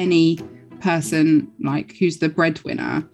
[0.00, 0.38] any
[0.80, 3.06] person like who's the breadwinner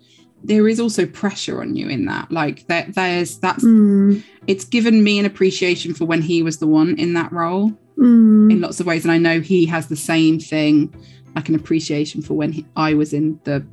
[0.47, 2.31] there is also pressure on you in that.
[2.31, 6.67] Like there, there's that's Mm, it's given me an appreciation for when he was the
[6.67, 9.05] one in that role mm, in lots of ways.
[9.05, 10.95] And i know he has the same thing
[11.35, 13.67] like an appreciation for when he, i was in the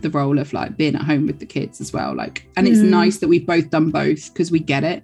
[0.00, 2.14] the role of like being at home with the kids as well.
[2.14, 5.02] Like and it's nice that we've both done both because we get it.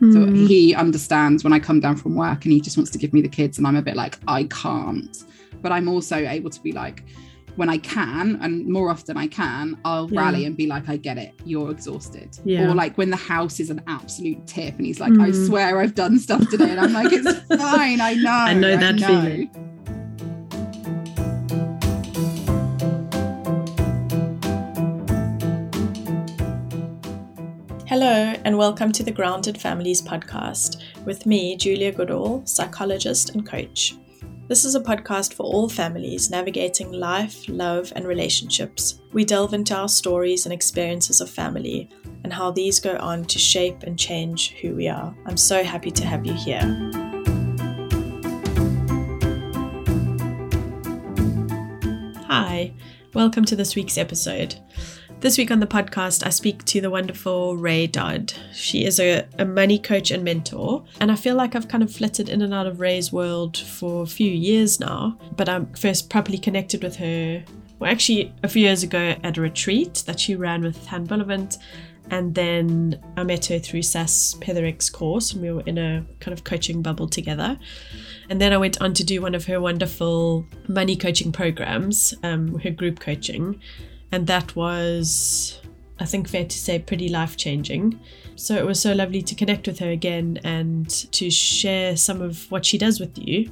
[0.00, 0.48] So mm.
[0.48, 3.20] he understands when I come down from work and he just wants to give me
[3.20, 5.14] the kids, and I'm a bit like, I can't.
[5.62, 7.04] But I'm also able to be like,
[7.56, 10.20] when I can, and more often I can, I'll Yeah.
[10.20, 12.38] rally and be like, I get it, you're exhausted.
[12.44, 12.70] Yeah.
[12.70, 15.46] Or like when the house is an absolute tip and he's like, I Mm.
[15.46, 16.70] swear I've done stuff today.
[16.70, 17.26] And I'm like, it's
[17.62, 18.30] fine, I know.
[18.30, 19.50] I know that feeling.
[27.86, 33.96] Hello, and welcome to the Grounded Families podcast with me, Julia Goodall, psychologist and coach.
[34.50, 39.00] This is a podcast for all families navigating life, love, and relationships.
[39.12, 41.88] We delve into our stories and experiences of family
[42.24, 45.14] and how these go on to shape and change who we are.
[45.24, 46.62] I'm so happy to have you here.
[52.26, 52.74] Hi,
[53.14, 54.56] welcome to this week's episode.
[55.20, 58.32] This week on the podcast, I speak to the wonderful Ray Dodd.
[58.54, 61.92] She is a, a money coach and mentor, and I feel like I've kind of
[61.92, 65.18] flitted in and out of Ray's world for a few years now.
[65.36, 67.44] But I'm first properly connected with her,
[67.78, 71.58] well, actually, a few years ago at a retreat that she ran with Han Bullivant.
[72.10, 76.32] And then I met her through Sas Petherick's course, and we were in a kind
[76.32, 77.58] of coaching bubble together.
[78.30, 82.58] And then I went on to do one of her wonderful money coaching programs, um,
[82.60, 83.60] her group coaching.
[84.12, 85.60] And that was,
[85.98, 88.00] I think, fair to say, pretty life changing.
[88.36, 92.50] So it was so lovely to connect with her again and to share some of
[92.50, 93.50] what she does with you.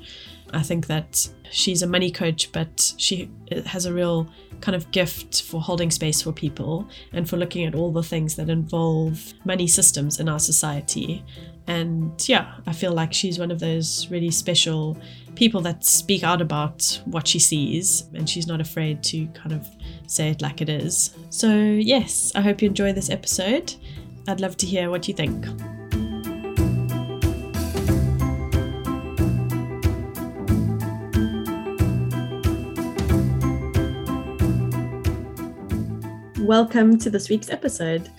[0.52, 3.30] I think that she's a money coach, but she
[3.66, 4.28] has a real
[4.60, 8.34] kind of gift for holding space for people and for looking at all the things
[8.36, 11.24] that involve money systems in our society.
[11.66, 14.96] And yeah, I feel like she's one of those really special
[15.38, 19.68] people that speak out about what she sees and she's not afraid to kind of
[20.08, 21.14] say it like it is.
[21.30, 23.72] So, yes, I hope you enjoy this episode.
[24.26, 25.46] I'd love to hear what you think.
[36.40, 38.10] Welcome to this week's episode.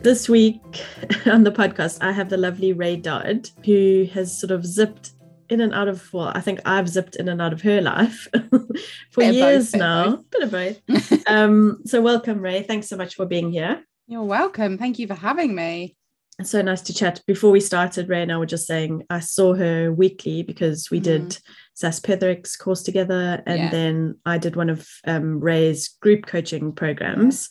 [0.00, 0.82] This week
[1.26, 5.10] on the podcast, I have the lovely Ray Dodd, who has sort of zipped
[5.52, 8.26] in and out of, well, I think I've zipped in and out of her life
[8.32, 8.70] for of
[9.12, 10.16] both, years now.
[10.16, 10.30] both.
[10.30, 11.22] Bit of both.
[11.28, 12.62] um, so, welcome, Ray.
[12.62, 13.84] Thanks so much for being here.
[14.06, 14.78] You're welcome.
[14.78, 15.96] Thank you for having me.
[16.38, 17.20] It's so nice to chat.
[17.26, 20.98] Before we started, Ray and I were just saying I saw her weekly because we
[20.98, 21.38] did
[21.74, 23.70] Sas Petherick's course together, and Yeah.
[23.70, 27.50] then I did one of um, Ray's group coaching programs.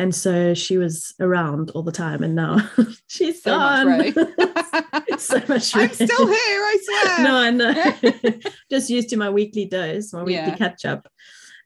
[0.00, 2.56] And so she was around all the time, and now
[3.06, 4.00] she's So gone.
[5.08, 7.24] It's so much I'm still here, I swear.
[7.26, 8.40] no, I know.
[8.70, 10.56] Just used to my weekly dose, my weekly Yeah.
[10.56, 11.06] catch up.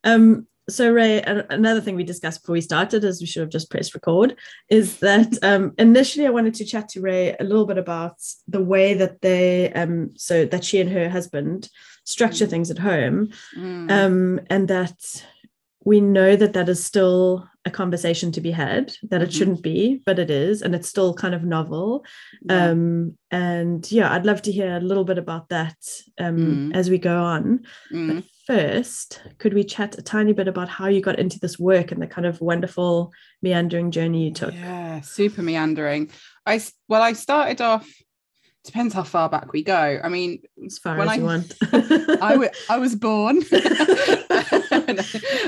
[0.02, 3.70] Um, so Ray, another thing we discussed before we started, as we should have just
[3.70, 4.36] pressed record,
[4.68, 8.16] is that um, initially I wanted to chat to Ray a little bit about
[8.48, 11.68] the way that they, um, so that she and her husband
[12.04, 12.50] structure Mm.
[12.50, 13.90] things at home, Mm.
[13.92, 14.96] um, and that
[15.84, 19.32] we know that that is still a conversation to be had, that it Mhm.
[19.32, 22.04] shouldn't be, but it is, and it's still kind of novel.
[22.42, 22.70] Yeah.
[22.70, 25.76] Um, and yeah, I'd love to hear a little bit about that
[26.18, 26.74] um, Mm.
[26.76, 27.60] as we go on.
[27.92, 28.16] Mm.
[28.16, 31.90] But first, could we chat a tiny bit about how you got into this work
[31.90, 33.10] and the kind of wonderful
[33.42, 34.52] meandering journey you took?
[34.54, 36.10] Yeah, super meandering.
[36.46, 37.88] i well, I started off.
[38.64, 40.00] Depends how far back we go.
[40.02, 41.54] I mean, As far When as I- you want.
[42.70, 43.36] I was born.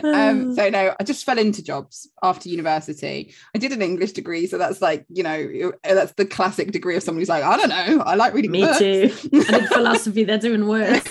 [0.04, 3.32] um, so no, I just fell into jobs after university.
[3.54, 7.03] I did an English degree, so that's like you know that's the classic degree of
[7.03, 8.78] someone who's like I don't know, I like reading Me books.
[8.78, 9.10] too.
[9.33, 10.24] I did philosophy.
[10.24, 11.03] That's even worse.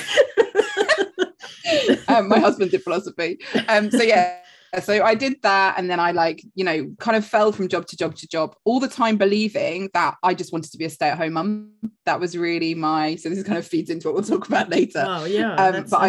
[2.08, 3.40] um, my husband did philosophy.
[3.68, 4.38] Um, so yeah,
[4.82, 7.88] so I did that, and then I like you know kind of fell from job
[7.88, 10.90] to job to job, all the time believing that I just wanted to be a
[10.90, 11.72] stay-at-home mum.
[12.06, 13.16] That was really my.
[13.16, 15.04] So this kind of feeds into what we'll talk about later.
[15.06, 16.02] Wow, yeah, Um, that's but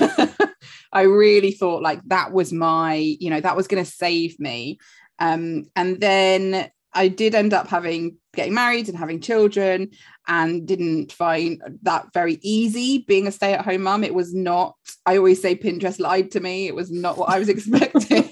[0.00, 0.46] I.
[0.92, 4.78] I really thought like that was my, you know, that was going to save me.
[5.18, 9.90] Um, and then I did end up having getting married and having children
[10.30, 14.04] and didn't find that very easy being a stay-at-home mum.
[14.04, 16.68] It was not, I always say Pinterest lied to me.
[16.68, 18.30] It was not what I was expecting.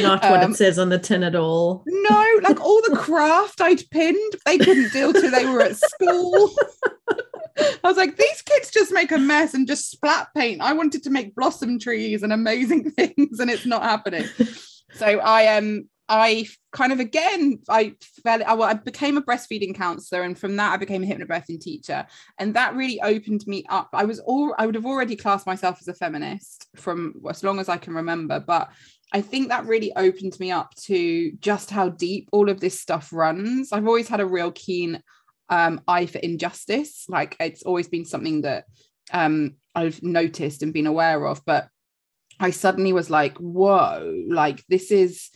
[0.00, 1.82] Not what Um, it says on the tin at all.
[1.86, 6.50] no, like all the craft I'd pinned, they couldn't deal till they were at school.
[7.58, 10.62] I was like, these kids just make a mess and just splat paint.
[10.62, 14.24] I wanted to make blossom trees and amazing things, and it's not happening.
[14.94, 20.22] so I um I kind of again I fell I, I became a breastfeeding counselor
[20.22, 22.06] and from that I became a hypnobirthing teacher.
[22.38, 23.88] And that really opened me up.
[23.94, 27.58] I was all I would have already classed myself as a feminist from as long
[27.58, 28.70] as I can remember but
[29.14, 33.10] I think that really opened me up to just how deep all of this stuff
[33.12, 33.72] runs.
[33.72, 35.02] I've always had a real keen
[35.50, 37.06] um, eye for injustice.
[37.08, 38.64] Like it's always been something that
[39.12, 41.68] um, I've noticed and been aware of but
[42.40, 45.30] I suddenly was like whoa like this is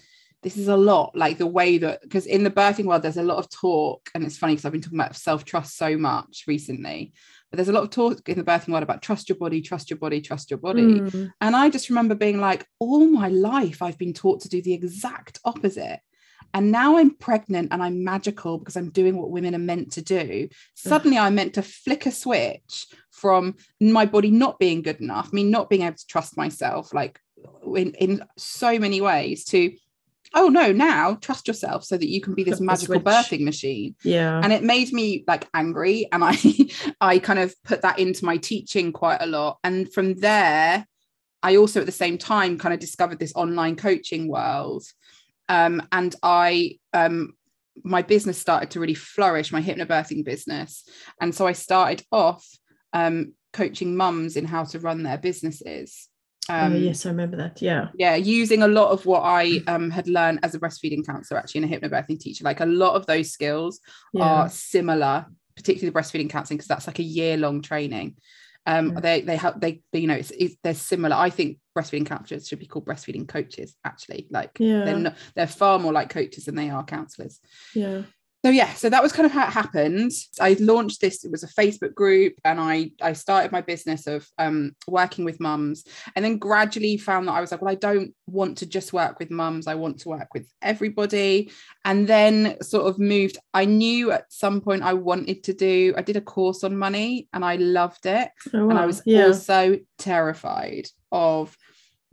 [0.47, 3.23] this is a lot like the way that because in the birthing world there's a
[3.23, 7.13] lot of talk and it's funny because i've been talking about self-trust so much recently
[7.51, 9.91] but there's a lot of talk in the birthing world about trust your body trust
[9.91, 11.33] your body trust your body mm.
[11.41, 14.73] and i just remember being like all my life i've been taught to do the
[14.73, 15.99] exact opposite
[16.55, 20.01] and now I'm pregnant and I'm magical because I'm doing what women are meant to
[20.01, 20.49] do.
[20.75, 25.45] Suddenly, I'm meant to flick a switch from my body not being good enough, me
[25.45, 27.21] not being able to trust myself, like
[27.65, 29.73] in, in so many ways, to
[30.37, 33.97] oh no now trust yourself so that you can be this magical birthing machine.
[34.05, 34.41] Yeah.
[34.43, 36.37] And it made me like angry and i
[37.01, 39.59] i kind of put that into my teaching quite a lot.
[39.65, 40.87] And from there
[41.43, 44.85] i also at the same time kind of discovered this online coaching world.
[45.49, 47.33] Um, and i um,
[47.83, 50.89] my business started to really flourish my hypnobirthing business.
[51.21, 52.47] And so i started off
[52.93, 56.09] um, coaching mums in how to run their businesses
[56.49, 57.61] um, oh, yes, I remember that.
[57.61, 57.89] Yeah.
[57.95, 61.63] Yeah, using a lot of what I um, had learned as a breastfeeding counselor, actually,
[61.63, 62.45] and a hypnobirthing teacher.
[62.45, 63.81] Like a lot of those skills
[64.13, 64.25] yeah.
[64.25, 65.27] are similar,
[65.57, 68.17] particularly the breastfeeding counseling, because that's like a year long training.
[68.69, 69.01] Um, yeah.
[69.01, 71.15] they they help they, they you know it's, it's, they're similar.
[71.15, 73.77] I think breastfeeding counselors should be called breastfeeding coaches.
[73.85, 74.85] Actually, like yeah.
[74.85, 77.41] they're not, they're far more like coaches than they are counselors.
[77.75, 78.03] Yeah
[78.47, 81.43] so yeah so that was kind of how it happened i launched this it was
[81.43, 85.85] a facebook group and i i started my business of um, working with mums
[86.15, 89.19] and then gradually found that i was like well i don't want to just work
[89.19, 91.51] with mums i want to work with everybody
[91.85, 96.03] and then sort of moved i knew at some point i wanted to do i
[96.03, 98.71] did a course on money and i loved it oh, wow.
[98.71, 99.27] and i was yeah.
[99.27, 101.57] also terrified of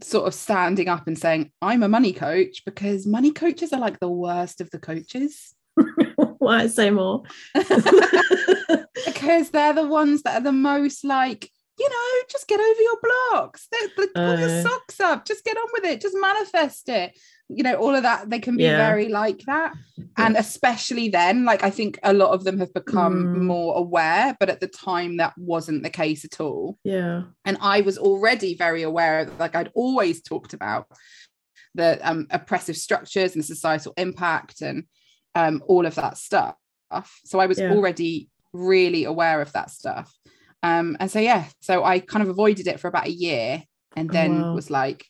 [0.02, 4.00] sort of standing up and saying i'm a money coach because money coaches are like
[4.00, 5.54] the worst of the coaches
[6.44, 7.24] Why I say more?
[9.06, 11.50] because they're the ones that are the most like,
[11.80, 13.68] you know, just get over your blocks.
[13.96, 15.26] Pull uh, your socks up.
[15.26, 16.02] Just get on with it.
[16.02, 17.18] Just manifest it.
[17.50, 18.30] You know, all of that.
[18.30, 18.78] They can be yeah.
[18.78, 19.74] very like that.
[20.18, 23.42] And especially then, like I think a lot of them have become mm.
[23.42, 26.78] more aware, but at the time that wasn't the case at all.
[26.84, 27.24] Yeah.
[27.46, 30.88] And I was already very aware that like I'd always talked about
[31.76, 34.84] the um, oppressive structures and the societal impact and
[35.36, 36.56] um, all of that stuff.
[37.26, 37.72] So I was yeah.
[37.72, 40.14] already really aware of that stuff.
[40.62, 43.64] Um, and so yeah, so I kind of avoided it for about a year
[43.96, 44.56] and oh, then oh, wow.
[44.56, 45.06] was like,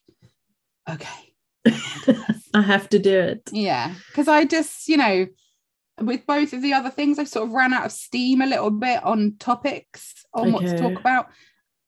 [0.90, 1.34] okay.
[2.54, 3.50] I have to do it.
[3.52, 3.94] Yeah.
[4.14, 5.28] Cause I just, you know,
[6.02, 8.72] with both of the other things, I sort of ran out of steam a little
[8.72, 10.52] bit on topics on okay.
[10.52, 11.30] what to talk about.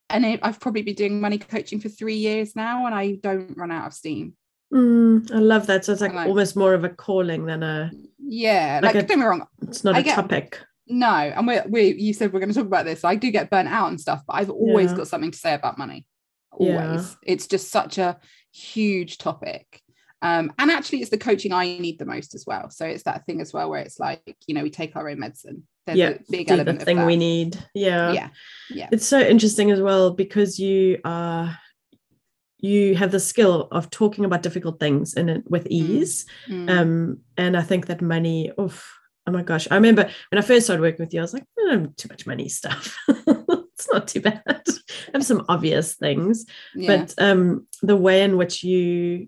[0.10, 3.58] And it, I've probably been doing money coaching for three years now, and I don't
[3.58, 4.34] run out of steam.
[4.76, 5.86] Mm, I love that.
[5.86, 8.82] So it's like, like, almost more of a calling than a yeah.
[8.84, 10.60] Like, like a, don't me wrong, it's not I a get, topic.
[10.88, 13.02] No, and we we you said we're going to talk about this.
[13.02, 14.98] So I do get burnt out and stuff, but I've always yeah.
[14.98, 16.06] got something to say about money.
[16.52, 17.16] Always, yeah.
[17.24, 18.20] it's just such a
[18.52, 19.82] huge topic.
[20.22, 22.70] Um, and actually, it's the coaching I need the most as well.
[22.70, 25.20] So it's that thing as well where it's like you know we take our own
[25.20, 25.64] medicine.
[25.86, 27.58] There's yeah, big element the thing we need.
[27.74, 28.30] Yeah, yeah,
[28.70, 28.90] yeah.
[28.92, 31.58] It's so interesting as well because you are
[32.66, 35.72] you have the skill of talking about difficult things in it with mm.
[35.72, 36.26] ease.
[36.48, 36.70] Mm.
[36.70, 39.68] Um, and I think that money, oof, oh my gosh.
[39.70, 42.26] I remember when I first started working with you, I was like, oh, too much
[42.26, 42.98] money stuff.
[43.08, 44.42] it's not too bad.
[44.48, 44.62] I
[45.14, 46.46] have some obvious things.
[46.74, 46.98] Yeah.
[46.98, 49.28] But um, the way in which you,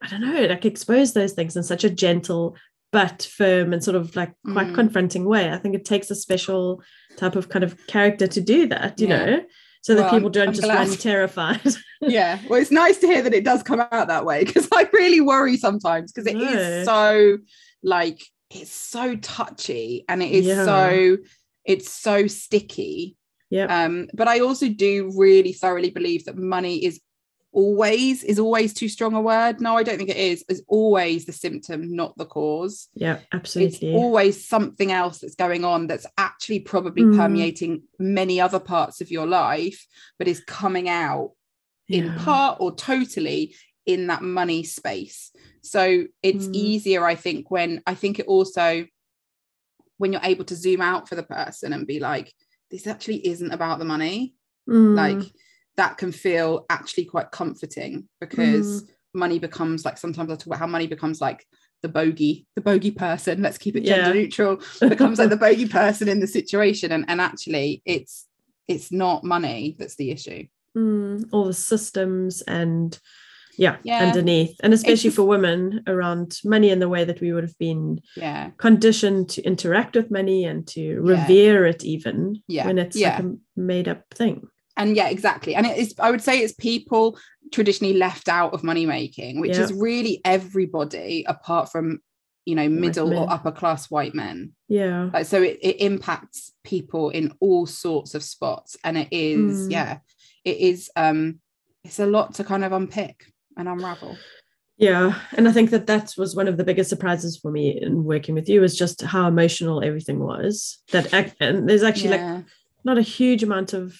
[0.00, 2.56] I don't know, like expose those things in such a gentle
[2.92, 4.74] but firm and sort of like quite mm.
[4.74, 5.50] confronting way.
[5.50, 6.82] I think it takes a special
[7.16, 9.26] type of kind of character to do that, you yeah.
[9.26, 9.40] know
[9.86, 10.88] so that well, people don't I'm just glad.
[10.88, 11.60] run terrified.
[12.00, 12.40] yeah.
[12.48, 15.20] Well, it's nice to hear that it does come out that way because I really
[15.20, 16.42] worry sometimes because it no.
[16.42, 17.38] is so
[17.84, 20.64] like it's so touchy and it is yeah.
[20.64, 21.18] so
[21.64, 23.14] it's so sticky.
[23.48, 23.84] Yeah.
[23.84, 27.00] Um, but I also do really thoroughly believe that money is
[27.56, 31.24] always is always too strong a word no i don't think it is is always
[31.24, 36.04] the symptom not the cause yeah absolutely it's always something else that's going on that's
[36.18, 37.16] actually probably mm.
[37.16, 39.86] permeating many other parts of your life
[40.18, 41.32] but is coming out
[41.88, 42.02] yeah.
[42.02, 43.54] in part or totally
[43.86, 45.32] in that money space
[45.62, 46.54] so it's mm.
[46.54, 48.86] easier i think when i think it also
[49.96, 52.34] when you're able to zoom out for the person and be like
[52.70, 54.34] this actually isn't about the money
[54.68, 54.96] Mm.
[54.96, 55.32] like
[55.76, 60.66] that can feel actually quite comforting because money becomes like sometimes I talk about how
[60.66, 61.46] money becomes like
[61.82, 63.42] the bogey, the bogey person.
[63.42, 64.12] Let's keep it gender Yeah.
[64.22, 64.60] neutral.
[64.80, 68.26] Becomes like the bogey person in the situation, and and actually, it's
[68.66, 70.46] it's not money that's the issue.
[70.76, 72.98] Mm, all the systems and
[73.58, 74.02] yeah, Yeah.
[74.04, 77.58] underneath and especially just- for women around money and the way that we would have
[77.58, 82.66] been Yeah, conditioned to interact with money and to revere it even Yeah.
[82.66, 83.16] when it's Yeah.
[83.16, 85.54] like a made up thing and yeah, exactly.
[85.54, 85.94] And it is.
[85.98, 87.18] I would say it's people
[87.52, 89.62] traditionally left out of money making, which Yeah.
[89.64, 92.00] is really everybody apart from
[92.44, 94.52] you know middle or upper class white men.
[94.68, 99.66] yeah like so it, it impacts people in all sorts of spots and it is
[99.66, 99.72] Mm.
[99.72, 99.98] yeah
[100.44, 101.40] it is um
[101.82, 103.24] it's a lot to kind of unpick
[103.56, 104.16] and unravel
[104.76, 108.04] yeah and i think that that was one of the biggest surprises for me in
[108.04, 112.44] working with you is just how emotional everything was that and there's actually like
[112.84, 113.98] not a huge amount of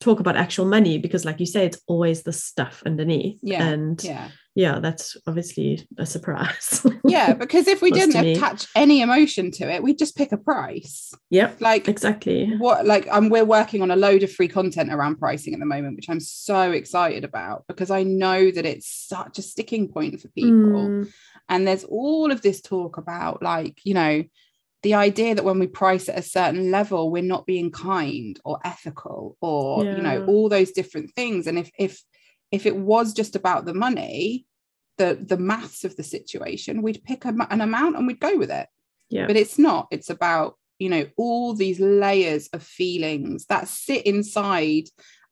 [0.00, 3.38] talk about actual money because like you say it's always the stuff underneath.
[3.42, 4.28] Yeah, and yeah.
[4.54, 6.84] yeah that's obviously a surprise.
[7.04, 11.12] Yeah because if we didn't attach any emotion to it we'd just pick a price.
[11.30, 12.56] Yep like exactly.
[12.58, 15.66] what like um, we're working on a load of free content around pricing at the
[15.66, 20.20] moment which i'm so excited about because i know that it's such a sticking point
[20.20, 20.88] for people.
[20.88, 21.12] Mm,
[21.48, 24.22] and there's all of this talk about like you know
[24.82, 28.58] the idea that when we price at a certain level we're not being kind or
[28.64, 31.46] ethical or you know all those different things.
[31.46, 32.02] And if if
[32.50, 34.46] if it was just about the money
[34.98, 38.50] the the maths of the situation we'd pick a, an amount and we'd go with
[38.50, 38.68] it.
[39.08, 39.26] Yeah.
[39.26, 39.88] But it's not.
[39.90, 44.84] It's about you know all these layers of feelings that sit inside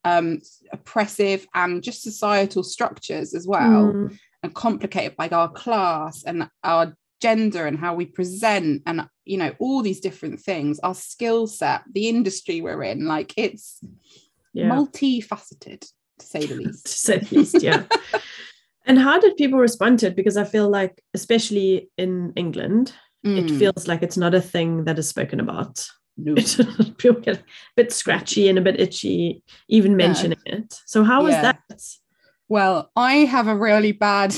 [0.05, 0.41] um
[0.73, 6.95] oppressive and just societal structures as well Mm, and complicated by our class and our
[7.21, 11.83] gender and how we present and you know all these different things our skill set
[11.93, 13.81] the industry we're in like it's
[14.53, 14.69] yeah.
[14.69, 15.81] multifaceted
[16.19, 16.87] to say the least.
[16.87, 17.85] to say the least yeah.
[18.87, 20.17] And how did people respond to it?
[20.17, 22.93] Because i feel like especially in england
[23.25, 25.85] it Mm, feels like it's not a thing that is spoken about.
[26.17, 26.35] No.
[26.99, 27.43] people get a
[27.77, 30.75] bit scratchy and a bit itchy even mentioning it.
[30.87, 31.43] So how was Yeah.
[31.43, 31.83] that?
[32.49, 34.35] Well, I have a really bad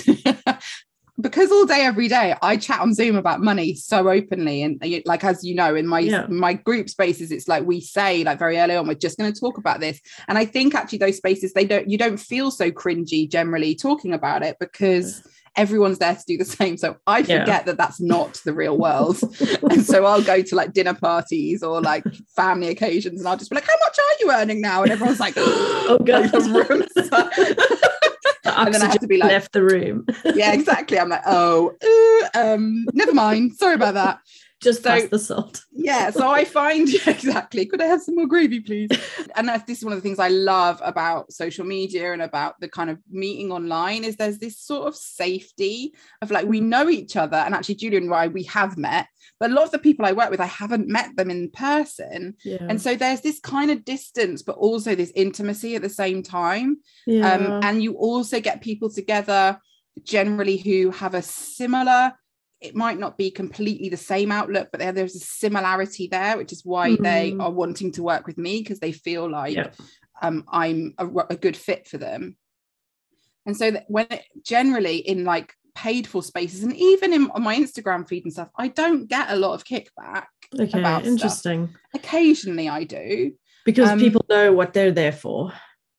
[1.21, 4.63] because all day every day I chat on Zoom about money so openly.
[4.63, 6.27] And uh, like as you know in my Yeah.
[6.29, 9.39] my group spaces it's like we say like very early on we're just going to
[9.41, 10.01] talk about this.
[10.29, 14.13] And I think actually those spaces they don't you don't feel so cringy generally talking
[14.13, 15.23] about it because
[15.57, 16.77] everyone's there to do the same.
[16.77, 17.41] So I Yeah.
[17.41, 19.19] forget that that's not the real world.
[19.71, 23.51] And so I'll go to like dinner parties or like family occasions and I'll just
[23.51, 24.83] be like how much are you earning now?
[24.83, 26.31] And everyone's like oh god
[28.43, 30.99] the And then I have to be like- left the room yeah, exactly.
[30.99, 33.55] I'm like, oh, ooh, um, never mind.
[33.57, 34.21] Sorry about that.
[34.61, 37.65] just So- the salt Yeah, so I find exactly.
[37.67, 38.91] Could I have some more gravy, please?
[39.37, 42.61] And that's, this is one of the things I love about social media and about
[42.61, 46.89] the kind of meeting online is there's this sort of safety of like we know
[46.91, 49.07] each other, and actually Julia and I we have met,
[49.39, 52.35] but a lot of the people I work with I haven't met them in person,
[52.45, 56.23] yeah and so there's this kind of distance, but also this intimacy at the same
[56.23, 56.79] time.
[57.07, 59.59] yeah um, and you also get people together
[60.05, 62.13] generally who have a similar
[62.61, 66.53] it might not be completely the same outlook but there, there's a similarity there which
[66.53, 67.43] is why they Mhm.
[67.43, 69.71] are wanting to work with me because they feel like Yeah.
[70.23, 72.37] um, i'm a, a good fit for them
[73.47, 77.43] and so that when it, generally in like paid for spaces and even in on
[77.43, 80.27] my instagram feed and stuff i don't get a lot of kickback
[80.59, 81.07] okay about stuff.
[81.13, 83.33] interesting occasionally i do
[83.65, 85.53] because Um, people know what they're there for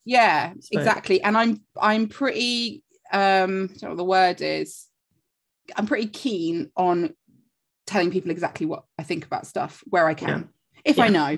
[0.06, 4.86] yeah So- exactly and i'm i'm pretty um I don't know what the word is
[5.76, 7.14] i'm pretty keen on
[7.88, 10.50] telling people exactly what i think about stuff where i can.
[10.86, 11.38] If i know.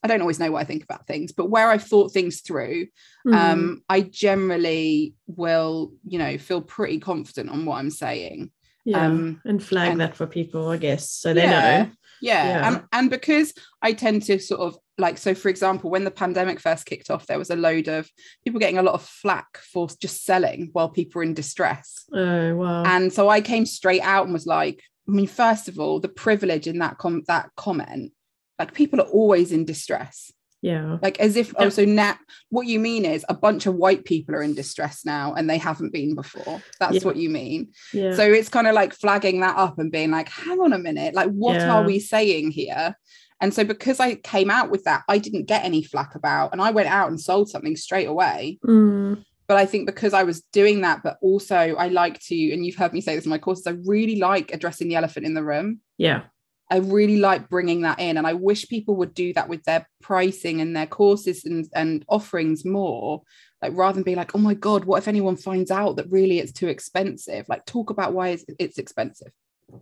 [0.00, 2.86] I don't always know what i think about things but where i've thought things through
[3.26, 3.34] Mhm.
[3.34, 8.52] um i generally will you know feel pretty confident on what i'm saying
[8.88, 11.50] yeah um, and flag and- that for people i guess so they Yeah.
[11.84, 11.90] know
[12.20, 12.68] yeah, Yeah.
[12.68, 13.52] And, and because
[13.82, 17.26] i tend to sort of like so for example when the pandemic first kicked off
[17.26, 18.10] there was a load of
[18.44, 22.54] people getting a lot of flack for just selling while people were in distress oh
[22.56, 26.00] wow and so i came straight out and was like i mean first of all
[26.00, 28.12] the privilege in that com- that comment
[28.58, 31.66] like people are always in distress yeah like as if Yeah.
[31.66, 32.16] oh so now
[32.50, 35.58] what you mean is a bunch of white people are in distress now and they
[35.58, 37.04] haven't been before that's Yeah.
[37.04, 40.28] what you mean yeah so it's kind of like flagging that up and being like,
[40.28, 41.72] hang on a minute, like what Yeah.
[41.74, 42.96] are we saying here?
[43.40, 46.60] And so because I came out with that, I didn't get any flack about, and
[46.60, 48.58] I went out and sold something straight away.
[48.66, 52.66] Mm, But I think because I was doing that, but also I like to, and
[52.66, 55.34] you've heard me say this in my courses, I really like addressing the elephant in
[55.34, 55.80] the room.
[55.98, 56.22] yeah
[56.70, 58.16] I really like bringing that in.
[58.18, 62.04] And I wish people would do that with their pricing and their courses and, and
[62.08, 63.22] offerings more.
[63.62, 66.38] Like rather than be like, oh my God, what if anyone finds out that really
[66.38, 67.46] it's too expensive?
[67.48, 69.32] Like talk about why it's, it's expensive.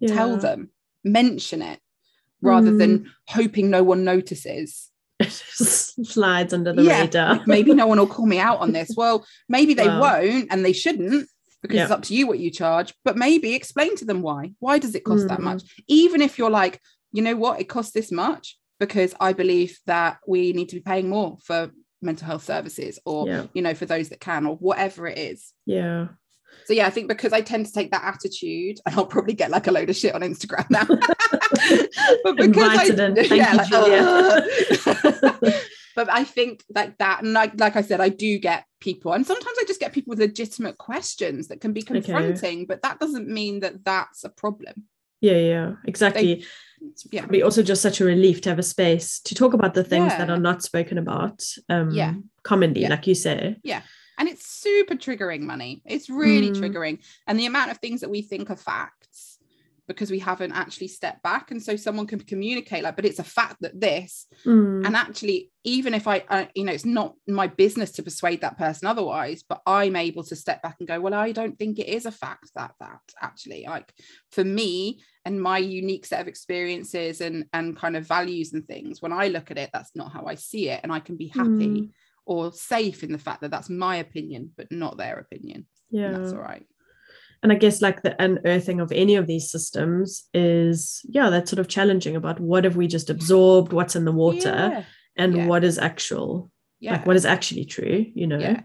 [0.01, 0.15] Yeah.
[0.15, 0.71] Tell them,
[1.05, 1.81] mention it
[2.41, 3.07] rather than Mm.
[3.29, 4.91] hoping no one notices.
[5.27, 7.41] slides under the Yeah, radar.
[7.47, 8.91] maybe no one will call me out on this.
[8.97, 10.01] Well, maybe they Wow.
[10.21, 11.29] won't and they shouldn't
[11.67, 14.53] because it's up to you what you charge, but maybe explain to them why.
[14.59, 15.45] Why does it cost that Mm.
[15.45, 15.63] much?
[15.89, 16.81] Even if you're like,
[17.13, 20.83] you know what, it costs this much because I believe that we need to be
[20.83, 21.71] paying more for
[22.03, 23.47] mental health services or, Yeah.
[23.55, 25.53] you know, for those that can or whatever it is.
[25.65, 26.09] yeah.
[26.65, 29.51] So yeah, I think because I tend to take that attitude, and I'll probably get
[29.51, 30.87] like a load of shit on Instagram now.
[32.25, 33.15] but Invited in.
[33.15, 35.61] Thank yeah, you, like, Julia.
[35.97, 39.27] But I think like that, and like like I said, I do get people, and
[39.27, 43.29] sometimes I just get people with legitimate questions that can be confronting, but that doesn't
[43.29, 44.85] mean that that's a problem.
[45.23, 46.45] Yeah, yeah, exactly.
[46.83, 47.23] It's yeah.
[47.23, 50.13] probably also just such a relief to have a space to talk about the things
[50.13, 52.15] that are not spoken about um Yeah.
[52.43, 52.91] commonly, Yeah.
[52.91, 53.57] like you say.
[53.65, 53.81] Yeah.
[54.19, 55.83] And it's super triggering money.
[55.85, 56.57] It's really Mm.
[56.61, 56.99] triggering.
[57.27, 59.06] And the amount of things that we think are facts
[59.87, 61.51] because we haven't actually stepped back.
[61.51, 65.51] And so someone can communicate like, but it's a fact that this, Mm, and actually
[65.65, 69.61] even if i you know it's not my business to persuade that person otherwise but
[69.67, 72.51] i'm able to step back and go well i don't think it is a fact
[72.55, 73.93] that that actually like
[74.31, 79.03] for me and my unique set of experiences and and kind of values and things
[79.03, 81.29] when i look at it that's not how i see it and i can be
[81.29, 81.91] happy Mm.
[82.27, 86.07] or safe in the fact that that's my opinion but not their opinion yeah.
[86.07, 86.67] and that's all right
[87.43, 91.61] and I guess like the unearthing of any of these systems is yeah, that's sort
[91.61, 94.85] of challenging about what have we just absorbed, what's in the water, yeah
[95.17, 95.47] and yeah.
[95.47, 96.51] what is actual,
[96.81, 98.39] yeah like what is actually true, you know.
[98.39, 98.61] Yeah.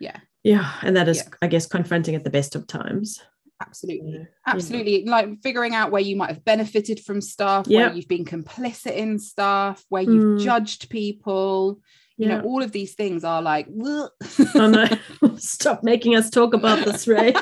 [0.00, 0.16] Yeah.
[0.44, 0.72] Yeah.
[0.82, 1.24] And that is.
[1.40, 3.22] I guess, confronting at the best of times.
[3.62, 8.24] absolutely absolutely like figuring out where you might have benefited from stuff where you've been
[8.26, 10.44] complicit in stuff where you've Mm.
[10.44, 11.80] judged people
[12.18, 12.38] you Yeah.
[12.38, 14.08] know all of these things are like oh
[14.54, 14.86] no,
[15.36, 17.32] stop making us talk about this, Ray.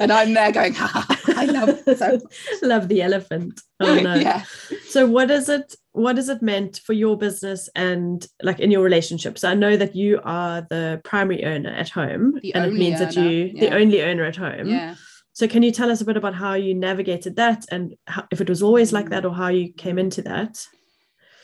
[0.00, 2.18] and i'm there going i love so
[2.62, 3.60] love the elephant.
[3.80, 4.14] Oh no.
[4.14, 4.42] yeah
[4.88, 8.82] So what is it what is it meant for your business and like in your
[8.82, 9.38] relationship?
[9.38, 12.98] So I know that you are the primary owner at home The and it means
[13.00, 13.60] that you yeah.
[13.70, 14.68] the only owner at home.
[14.68, 14.94] yeah
[15.32, 18.40] So can you tell us a bit about how you navigated that and how, if
[18.40, 19.10] it was always like Mm.
[19.10, 20.66] that or how you came into that?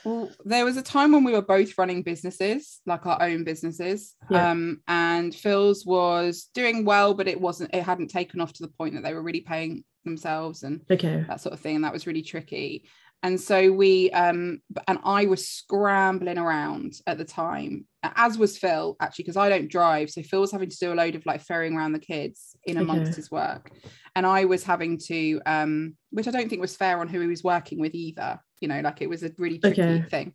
[0.07, 4.15] Well, there was a time when we were both running businesses, like our own businesses.
[4.31, 4.53] Yeah.
[4.53, 8.73] Um, and Phil's was doing well, but it wasn't, it hadn't taken off to the
[8.79, 11.25] point that they were really paying themselves and Okay.
[11.27, 11.75] that sort of thing.
[11.75, 12.89] And that was really tricky.
[13.25, 18.95] And so we, um, and I was scrambling around at the time, as was Phil,
[19.01, 20.11] actually, because I don't drive.
[20.11, 22.77] So Phil was having to do a load of like ferrying around the kids in
[22.77, 23.17] amongst Okay.
[23.17, 23.73] his work.
[24.15, 27.27] And I was having to, um, which I don't think was fair on who he
[27.27, 28.39] was working with either.
[28.61, 30.05] You know, like it was a really tricky Okay.
[30.09, 30.35] thing.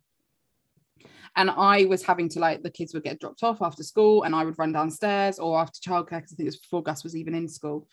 [1.34, 4.34] And I was having to like the kids would get dropped off after school, and
[4.34, 7.16] I would run downstairs or after childcare because I think it was before Gus was
[7.16, 7.88] even in school.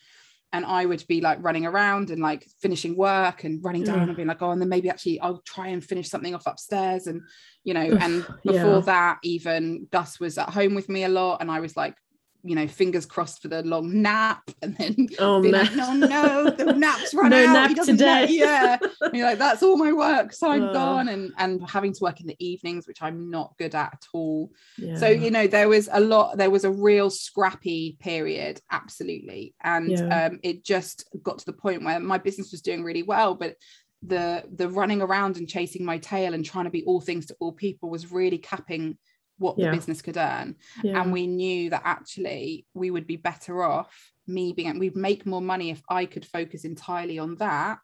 [0.52, 4.04] And I would be like running around and like finishing work and running down Yeah.
[4.06, 7.06] and being like, oh, and then maybe actually I'll try and finish something off upstairs.
[7.06, 7.22] And
[7.64, 8.52] you know, Oof, and yeah.
[8.64, 11.96] before that, even Gus was at home with me a lot, and I was like,
[12.44, 15.52] you know, fingers crossed for the long nap, and then Oh man.
[15.52, 17.54] like, no, no, the nap's run No out.
[17.54, 18.22] nap he doesn't today.
[18.22, 20.74] nap." Yeah, and you're like, that's all my work, so I'm Oh.
[20.74, 24.06] gone, and and having to work in the evenings, which I'm not good at at
[24.14, 24.52] all.
[24.78, 24.96] Yeah.
[24.96, 26.38] So you know, there was a lot.
[26.38, 30.28] There was a real scrappy period, absolutely, and Yeah.
[30.28, 33.56] um, it just got to the point where my business was doing really well, but
[34.02, 37.36] the the running around and chasing my tail and trying to be all things to
[37.42, 38.98] all people was really capping
[39.40, 39.72] what Yeah.
[39.72, 41.02] the business could earn yeah.
[41.02, 45.42] and we knew that actually we would be better off me being we'd make more
[45.42, 47.80] money if i could focus entirely on that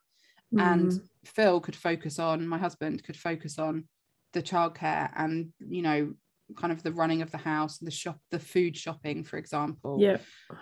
[0.57, 3.87] and Mm, phil could focus on my husband could focus on
[4.33, 6.13] the childcare and you know
[6.55, 10.17] kind of the running of the house the shop the food shopping for example yeah.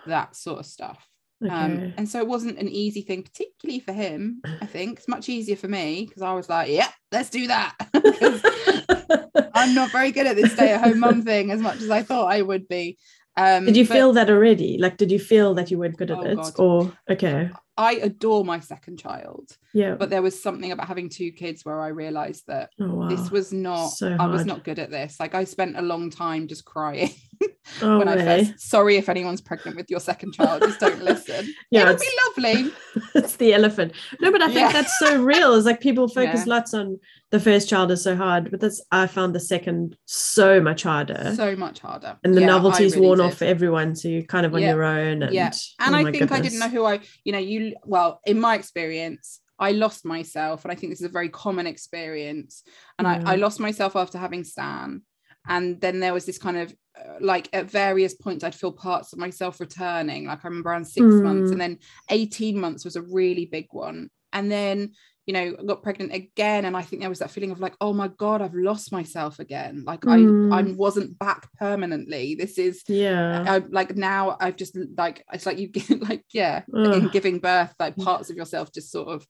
[0.06, 1.06] that sort of stuff
[1.44, 1.54] Okay.
[1.54, 5.28] um, and so it wasn't an easy thing particularly for him i think it's much
[5.28, 7.74] easier for me because i was like yeah let's do that.
[9.54, 12.02] i'm not very good at this stay at home mum thing as much as i
[12.02, 12.96] thought i would be
[13.36, 14.78] um did you but feel that already?
[14.78, 16.36] Like, did you feel that you weren't good at Oh, it?
[16.36, 16.52] God.
[16.58, 19.96] Or okay, i adore my second child yeah.
[19.96, 23.08] but there was something about having two kids where i realized that oh wow.
[23.08, 26.10] this was not So i was not good at this like i spent a long
[26.10, 27.10] time just crying
[27.82, 31.52] oh, when i first sorry if anyone's pregnant with your second child just don't listen
[31.70, 32.72] Yeah, it'll be lovely
[33.14, 33.92] it's the elephant.
[34.20, 34.72] No, but I think Yeah.
[34.72, 35.54] that's so real.
[35.54, 36.54] Is like people focus Yeah.
[36.54, 36.98] lots on
[37.30, 41.32] the first child is so hard, but that's I found the second so much harder.
[41.34, 43.26] so much harder and the Yeah, novelty's really worn did.
[43.26, 45.22] off for everyone, so you're kind of on your own.
[45.22, 45.50] And, Yeah.
[45.80, 48.54] and oh I think I didn't know who I, you know, you well, in my
[48.54, 52.62] experience, I lost myself, and I think this is a very common experience.
[52.98, 53.06] And.
[53.06, 53.42] I, I hmm.
[53.42, 55.02] lost myself after having Stan,
[55.46, 56.74] and then there was this kind of
[57.20, 60.26] like at various points I'd feel parts of myself returning.
[60.26, 61.52] Like I remember around six months, Mm.
[61.52, 61.78] and then
[62.10, 64.92] eighteen months was a really big one, and then
[65.26, 67.74] you know I got pregnant again, and I think there was that feeling of like,
[67.80, 69.82] oh my god, I've lost myself again.
[69.86, 70.52] Like Mm.
[70.52, 72.34] I I wasn't back permanently.
[72.36, 73.44] This is Yeah.
[73.46, 77.74] I, like now I've just like it's like you get like yeah in giving birth
[77.78, 79.26] like parts of yourself just sort of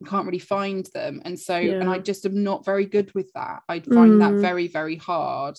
[0.00, 3.32] you can't really find them and so and I just am not very good with
[3.34, 4.40] that I find that Mm.
[4.40, 5.56] very very hard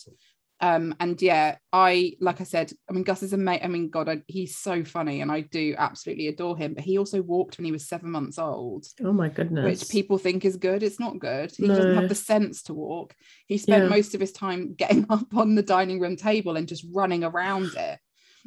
[0.62, 3.90] um and yeah I like I said I mean Gus is a mate I mean
[3.90, 7.58] god I, he's so funny and I do absolutely adore him but he also walked
[7.58, 9.64] when he was seven months old oh my goodness.
[9.64, 10.84] which people think is good.
[10.84, 11.52] It's not good.
[11.56, 13.16] He doesn't have the sense to walk.
[13.48, 13.90] He spent Yeah.
[13.90, 17.72] most of his time getting up on the dining room table and just running around
[17.78, 18.00] it.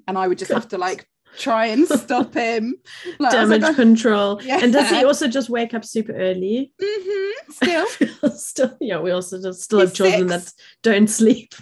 [0.06, 1.06] And I would just have to like
[1.38, 2.74] try and stop him.
[3.18, 4.38] Like, damage like, control.
[4.46, 6.72] And does he also just wake up super early?
[6.82, 8.30] "Mhm, still.
[8.36, 10.44] still, yeah, we also just still He's have children six.
[10.52, 11.54] that don't sleep.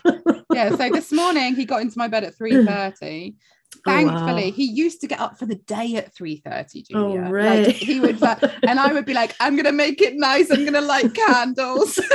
[0.52, 0.70] Yeah.
[0.76, 3.34] So this morning he got into my bed at 3:30.
[3.86, 3.94] Oh, wow.
[3.94, 7.66] Thankfully, he used to get up for the day at 3:30, Oh, right.
[7.68, 10.64] Like he would like, and I would be like, I'm gonna make it nice, I'm
[10.64, 11.96] gonna light candles.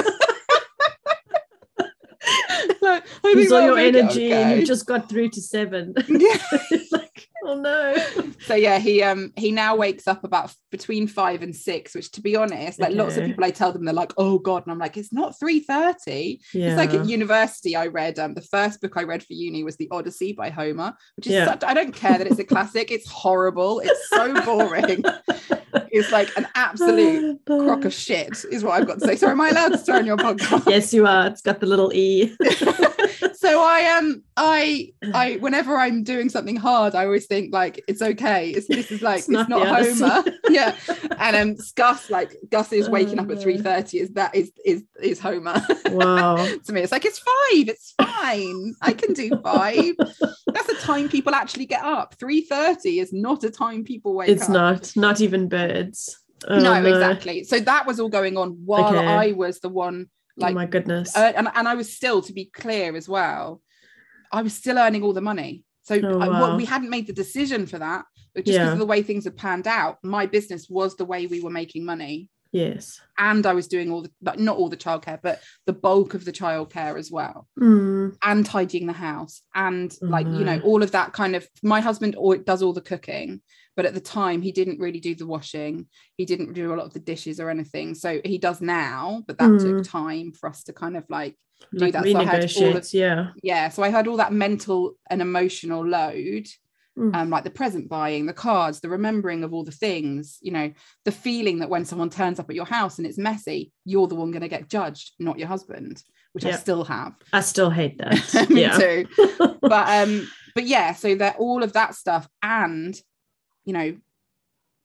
[2.82, 4.60] like, I Use all your energy and okay.
[4.60, 5.94] you just got through to seven.
[6.08, 6.38] yeah.
[6.92, 7.96] Like, oh no.
[8.42, 12.22] so yeah he um he now wakes up about between five and six which to
[12.22, 14.80] be honest like lots of people i tell them they're like oh god and i'm
[14.80, 16.68] like it's not 3.30 Yeah.
[16.70, 19.76] it's like at university i read um the first book i read for uni was
[19.78, 21.46] the odyssey by homer which is Yeah.
[21.46, 25.04] such i don't care that it's a classic it's horrible it's so boring
[25.92, 29.42] it's like an absolute crock of shit is what i've got to say so am
[29.42, 31.28] i allowed to on your podcast yes, you are.
[31.28, 32.36] It's got the little E.
[33.46, 38.02] so I um I I whenever I'm doing something hard, I always think like it's
[38.02, 38.50] okay.
[38.50, 39.68] It's this is like It's it's, not.
[39.68, 40.24] Homer.
[40.50, 40.76] yeah.
[41.20, 43.42] And um Gus like Gus is waking up at no.
[43.42, 46.38] 3 30 is that is is is Homer Wow.
[46.38, 46.82] to me.
[46.82, 48.74] It's like it's five, it's fine.
[48.82, 49.94] I can do five.
[50.00, 52.16] That's the time people actually get up.
[52.16, 54.78] 3 30 is not a time people wake It's up.
[54.78, 56.20] It's not, not even birds.
[56.48, 57.44] Oh, no, exactly.
[57.44, 59.06] So that was all going on while Okay.
[59.06, 61.16] I was the one like oh my goodness.
[61.16, 63.62] uh, and, and I was still, to be clear as well,
[64.32, 65.64] I was still earning all the money.
[65.84, 66.42] So Oh, I- wow.
[66.42, 68.74] what- we hadn't made the decision for that, but just because Yeah.
[68.74, 71.86] of the way things had panned out, my business was the way we were making
[71.86, 72.30] money.
[72.56, 73.00] Yes.
[73.18, 76.26] And I was doing all the, like, not all the childcare, but the bulk of
[76.26, 80.92] the childcare as well, Mm, and tidying the house, and like you know all of
[80.92, 81.48] that kind of.
[81.64, 82.16] My husband
[82.46, 83.42] does all the cooking,
[83.76, 85.88] but at the time he didn't really do the washing.
[86.18, 87.96] He didn't do a lot of the dishes or anything.
[87.96, 89.62] So he does now, but that Mm.
[89.64, 91.36] took time for us to kind of like
[91.72, 92.04] do like that.
[92.06, 93.22] So I had all of- yeah.
[93.52, 96.46] yeah so i had all that mental and emotional load
[96.98, 97.14] Mm.
[97.14, 100.72] um like the present buying the cards the remembering of all the things you know
[101.04, 104.16] the feeling that when someone turns up at your house and it's messy you're the
[104.16, 107.98] one going to get judged not your husband which i still have I still hate
[107.98, 108.48] that.
[108.50, 108.78] me yeah.
[108.78, 109.08] too
[109.62, 112.96] but um but yeah so that all of that stuff and
[113.66, 113.98] you know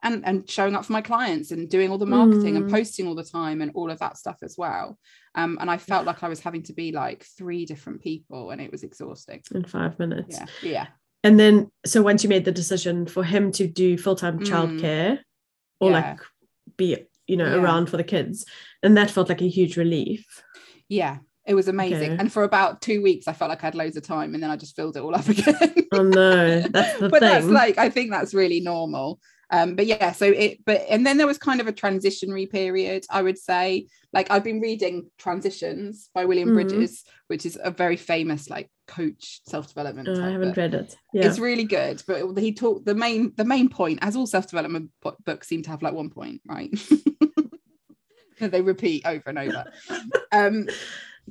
[0.02, 2.72] and and showing up for my clients and doing all the marketing and Mm.
[2.72, 4.98] posting all the time and all of that stuff as well
[5.36, 8.60] um and i felt like i was having to be like three different people and
[8.60, 10.36] it was exhausting In five minutes.
[10.40, 10.86] yeah yeah
[11.22, 14.46] And then, so once you made the decision for him to do full time Mm.
[14.46, 15.18] childcare
[15.80, 15.96] or Yeah.
[16.11, 16.20] like
[16.76, 17.61] be, you know, Yeah.
[17.62, 18.44] around for the kids,
[18.83, 20.24] and that felt like a huge relief.
[20.88, 22.16] yeah it was amazing Okay.
[22.20, 24.50] and for about two weeks i felt like i had loads of time and then
[24.50, 27.28] i just filled it all up again Oh no, that's the but thing.
[27.30, 31.16] that's like i think that's really normal um but yeah so it but and then
[31.16, 36.11] there was kind of a transitionary period i would say like i've been reading transitions
[36.14, 36.54] by william Mhm.
[36.54, 40.57] bridges which is a very famous like coach self-development Oh, I haven't book.
[40.57, 40.96] read it.
[41.14, 41.26] Yeah.
[41.26, 45.16] it's really good but he talked the main the main point as all self-development bo-
[45.24, 46.70] books seem to have like one point right
[48.40, 49.64] they repeat over and over
[50.33, 50.66] um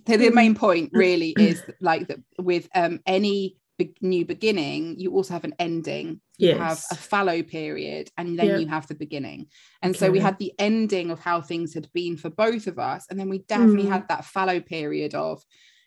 [0.06, 5.12] the, the main point really is like that with um any be- new beginning you
[5.14, 8.58] also have an ending you have a fallow period and then Yeah.
[8.60, 9.48] you have the beginning
[9.82, 13.06] and so we had the ending of how things had been for both of us
[13.10, 13.90] and then we definitely Mm.
[13.96, 15.44] had that fallow period of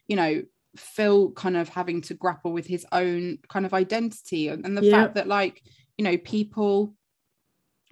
[0.09, 0.43] you know
[0.77, 4.85] phil kind of having to grapple with his own kind of identity and, and the
[4.85, 5.03] Yeah.
[5.03, 5.63] fact that like
[5.99, 6.95] you know people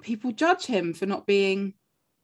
[0.03, 1.75] people judge him for not being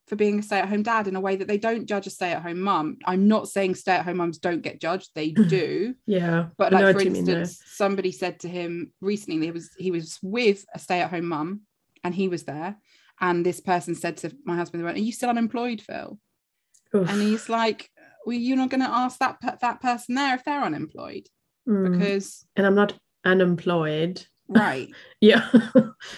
[0.07, 2.97] for being a stay-at-home dad in a way that they don't judge a stay-at-home mum
[3.05, 6.47] i'm not saying stay-at-home mums don't get judged they do yeah.
[6.57, 10.79] but like for instance somebody said to him recently he was he was with a
[10.79, 11.61] stay-at-home mum
[12.05, 12.77] and he was there
[13.21, 16.19] and this person said to my husband are you still unemployed phil
[16.95, 17.11] Oof.
[17.11, 17.90] and he's like
[18.26, 21.28] well you're not going to ask that per- that person there if they're unemployed.
[21.68, 21.92] Mm.
[21.98, 22.92] because and I'm not
[23.24, 24.24] unemployed.
[24.48, 24.88] right.
[25.20, 25.48] Yeah.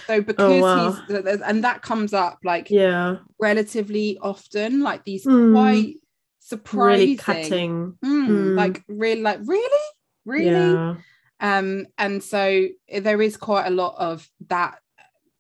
[0.07, 0.93] So because wow.
[1.09, 3.17] he's and that comes up like yeah.
[3.41, 5.53] relatively often like these Mm.
[5.55, 5.95] quite
[6.41, 7.01] surprising.
[7.01, 7.99] really cutting.
[8.05, 8.57] Mm, Mm.
[8.57, 9.87] like really like really?
[10.27, 10.51] Really?
[10.51, 10.97] Yeah.
[11.41, 12.67] Um and so
[13.03, 14.81] there is quite a lot of that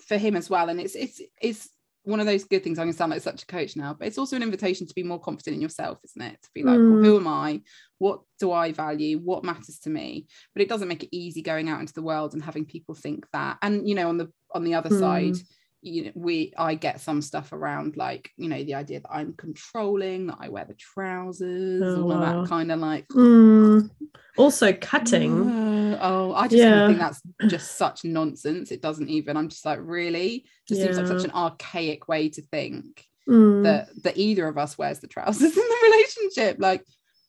[0.07, 0.69] for him as well.
[0.71, 1.69] And it's it's it's
[2.09, 4.07] one of those good things i'm going to sound like such a coach now but
[4.09, 6.39] it's also an invitation to be more confident in yourself isn't it?
[6.43, 7.05] To be like well, Mm.
[7.05, 7.61] who am i?
[7.99, 9.19] What do i value?
[9.19, 10.27] What matters to me?
[10.55, 13.27] But it doesn't make it easy going out into the world and having people think
[13.33, 13.59] that.
[13.61, 14.99] And you know on the on the other Mm.
[15.01, 15.37] side
[15.81, 19.33] you know we i get some stuff around like you know the idea that i'm
[19.35, 22.43] controlling that i wear the trousers Oh, all of wow.
[22.43, 23.89] that kind of like Mm.
[24.37, 26.87] also cutting uh, oh, I just Yeah.
[26.87, 28.71] think that's just such nonsense.
[28.71, 29.37] It doesn't even.
[29.37, 30.45] I'm just like, really?
[30.69, 33.63] Just seems like such an archaic way to think Mm.
[33.65, 36.57] that that either of us wears the trousers in the relationship.
[36.61, 36.85] Like,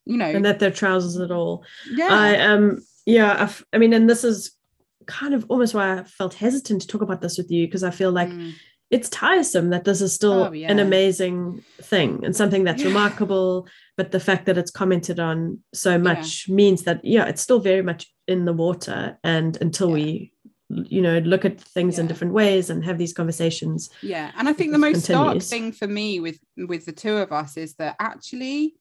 [0.06, 3.94] you know, and that they're trousers at all yeah, I um yeah I've, I mean
[3.94, 4.52] and this is
[5.10, 7.92] kind of almost why I felt hesitant to talk about this with you because I
[7.92, 8.54] feel like Mm,
[8.92, 10.72] it's tiresome that this is still Oh, yeah.
[10.72, 12.88] an amazing thing and something that's Yeah.
[12.92, 13.68] remarkable
[13.98, 17.84] but the fact that it's commented on so much means that yeah it's still very
[17.90, 19.94] much in the water and until Yeah.
[19.94, 20.34] we
[20.96, 24.32] you know look at things in different ways and have these conversations yeah.
[24.38, 26.40] And I think the most stark thing for me with
[26.72, 28.76] with the two of us is that actually,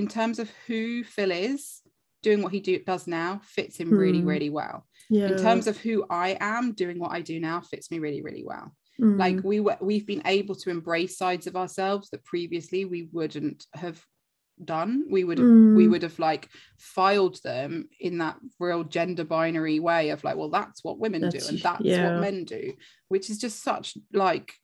[0.00, 0.80] in terms of who
[1.14, 1.82] Phil is,
[2.22, 4.28] doing what he do, does now fits him really, Hmm.
[4.32, 4.76] really well.
[5.10, 8.22] Yeah In terms of who I am, doing what I do now fits me really,
[8.22, 8.72] really well.
[9.00, 9.18] Mm.
[9.18, 13.66] like we were we've been able to embrace sides of ourselves that previously we wouldn't
[13.74, 14.02] have
[14.64, 15.90] done we would we Mm.
[15.90, 20.82] would have like filed them in that real gender binary way of like well that's
[20.82, 22.12] what women That's- do and that's yeah.
[22.14, 22.72] what men do
[23.08, 24.54] which is just such like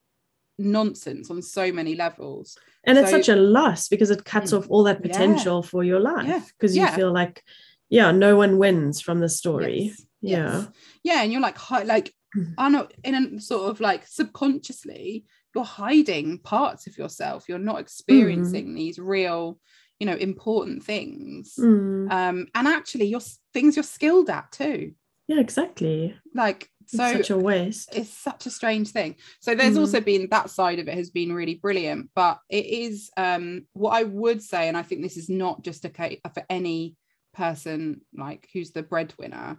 [0.58, 4.58] nonsense on so many levels and it's such a loss because it cuts Mm.
[4.58, 5.10] off all that Yeah.
[5.12, 6.42] potential for your life Yeah.
[6.56, 6.96] because you Yeah.
[6.96, 7.42] feel like
[7.90, 10.06] yeah no one wins from the story Yes.
[10.22, 10.64] Yeah.
[11.02, 12.54] Yeah and you're like hi- like Mm.
[12.56, 17.44] I know in a sort of like subconsciously you're hiding parts of yourself.
[17.46, 19.58] You're not experiencing these real
[20.00, 21.54] you know important things.
[21.58, 22.10] Mm.
[22.10, 23.20] um and actually you're
[23.52, 24.92] things you're skilled at too.
[25.28, 26.14] Yeah exactly.
[26.34, 27.94] Like it's so such a waste.
[27.94, 29.16] it's such a strange thing.
[29.40, 29.80] So there's Mm.
[29.80, 33.90] also been that side of it has been really brilliant but it is um what
[33.90, 36.96] i would say and i think this is not just a case for any
[37.34, 39.58] person like who's the breadwinner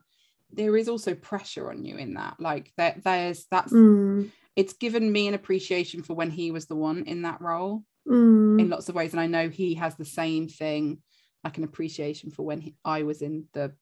[0.55, 4.29] there is also pressure on you in that like there, there's that's Mm.
[4.55, 8.59] it's given me an appreciation for when he was the one in that role Mm.
[8.59, 11.01] in lots of ways and i know he has the same thing
[11.43, 13.73] like an appreciation for when he, i was in the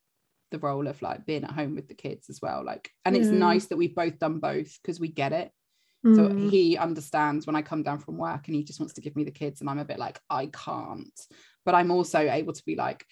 [0.51, 3.31] the role of like being at home with the kids as well like and it's
[3.31, 5.51] nice that we've both done both because we get it
[6.15, 6.49] so Mm.
[6.49, 9.23] he understands when i come down from work and he just wants to give me
[9.23, 11.19] the kids and i'm a bit like i can't
[11.65, 13.05] but i'm also able to be like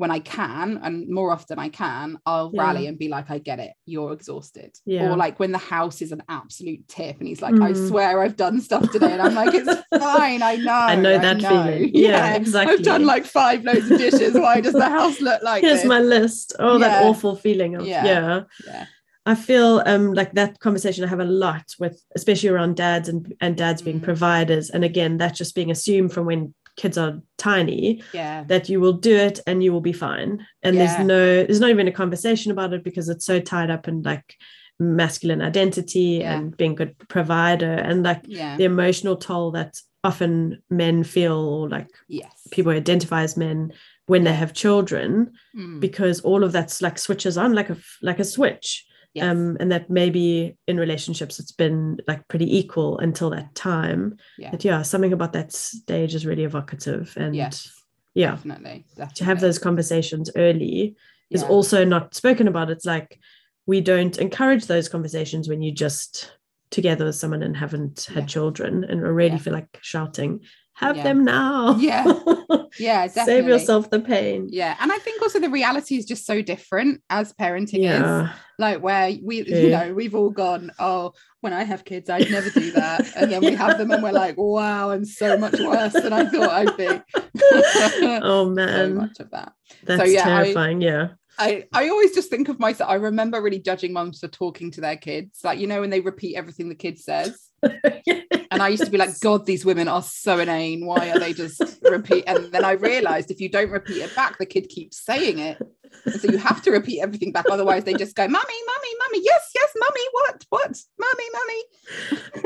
[0.00, 2.62] when i can and more often i can i'll Yeah.
[2.62, 5.10] rally and be like i get it you're exhausted Yeah.
[5.10, 7.88] or like when the house is an absolute tip and he's like i Mm.
[7.88, 11.40] swear i've done stuff today and i'm like it's fine i know I know that
[11.42, 11.90] feeling.
[12.08, 12.72] Yeah, exactly.
[12.74, 15.88] i've done like five loads of dishes why does the house look like here's this
[15.94, 18.04] my list oh that awful feeling of Yeah.
[18.04, 18.40] yeah.
[18.66, 18.86] yeah
[19.26, 23.20] I feel um like that conversation I have a lot with especially around dads and
[23.44, 24.04] and dads being Mm.
[24.10, 28.44] providers and again that's just being assumed from when kids are tiny yeah.
[28.44, 30.46] that you will do it and you will be fine.
[30.62, 30.86] And Yeah.
[30.86, 34.02] there's no there's not even a conversation about it because it's so tied up in
[34.02, 34.36] like
[34.78, 36.36] masculine identity Yeah.
[36.38, 38.56] and being good provider and like yeah.
[38.56, 42.32] the emotional toll that often men feel or like yes.
[42.50, 43.72] people identify as men
[44.06, 48.18] when they have children Mm, because all of that's like switches on like a like
[48.18, 49.24] a switch yes.
[49.24, 54.50] um and that maybe in relationships it's been like pretty equal until that time yeah
[54.50, 57.72] but yeah something about that stage is really evocative and yes
[58.14, 59.14] yeah definitely, definitely.
[59.14, 60.96] to have those conversations early
[61.30, 63.18] is also not spoken about it's like
[63.66, 66.32] we don't encourage those conversations when you just
[66.70, 68.26] together with someone and haven't had Yeah.
[68.26, 69.38] children and already Yeah.
[69.38, 70.40] feel like shouting
[70.74, 71.02] have Yeah.
[71.02, 72.04] them now Yeah.
[72.78, 76.24] yeah definitely save yourself the pain yeah and i think also the reality is just
[76.24, 79.58] so different as parenting is like where we True.
[79.58, 83.30] you know we've all gone oh when i have kids i'd never do that and
[83.30, 86.50] then we have them and we're like wow i'm so much worse than i thought
[86.50, 86.88] i'd be
[87.52, 89.52] oh so man much of that
[89.84, 92.90] that's yeah, I- terrifying yeah I, I always just think of myself.
[92.90, 96.00] I remember really judging moms for talking to their kids, like you know when they
[96.00, 97.48] repeat everything the kid says.
[97.62, 100.84] And I used to be like, God, these women are so inane.
[100.84, 102.24] Why are they just repeat?
[102.26, 105.58] And then I realized if you don't repeat it back, the kid keeps saying it.
[106.04, 107.46] And so you have to repeat everything back.
[107.50, 108.34] Otherwise, they just go, Mummy,
[108.66, 111.62] Mummy, Mummy, yes, yes, Mummy, what, what, Mummy, Mummy.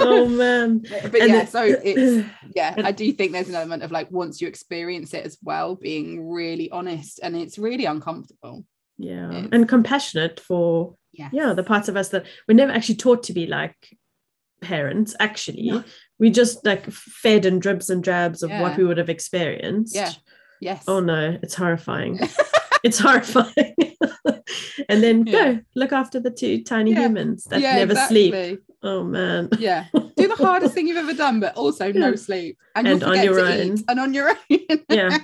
[0.01, 0.79] oh man
[1.11, 4.11] But And yeah, it- so it's yeah, I do think there's an element of like
[4.11, 8.65] once you experience it as well, being really honest and it's really uncomfortable.
[8.99, 11.31] yeah It's- and compassionate for Yes.
[11.33, 13.77] yeah the parts of us that we're never actually taught to be like
[14.65, 15.85] parents actually No.
[16.19, 16.91] we just like
[17.23, 18.63] fed and dribs and drabs of Yeah.
[18.63, 20.13] what we would have experienced Yeah.
[20.61, 20.85] Yes.
[20.89, 22.19] oh no it's horrifying
[22.85, 23.75] it's horrifying
[24.89, 25.33] and then Yeah.
[25.55, 27.03] go look after the two tiny Yeah.
[27.03, 29.85] humans that never sleep oh man Yeah.
[30.17, 32.57] Do the hardest thing you've ever done, but also no sleep.
[32.77, 33.77] And, And on your own.
[33.89, 34.59] and on your own.
[34.89, 35.19] yeah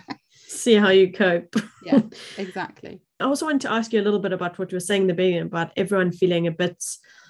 [0.48, 2.00] see how you cope yeah,
[2.36, 3.00] exactly.
[3.20, 5.08] i also wanted to ask you a little bit about what you were saying in
[5.08, 6.82] the beginning about everyone feeling a bit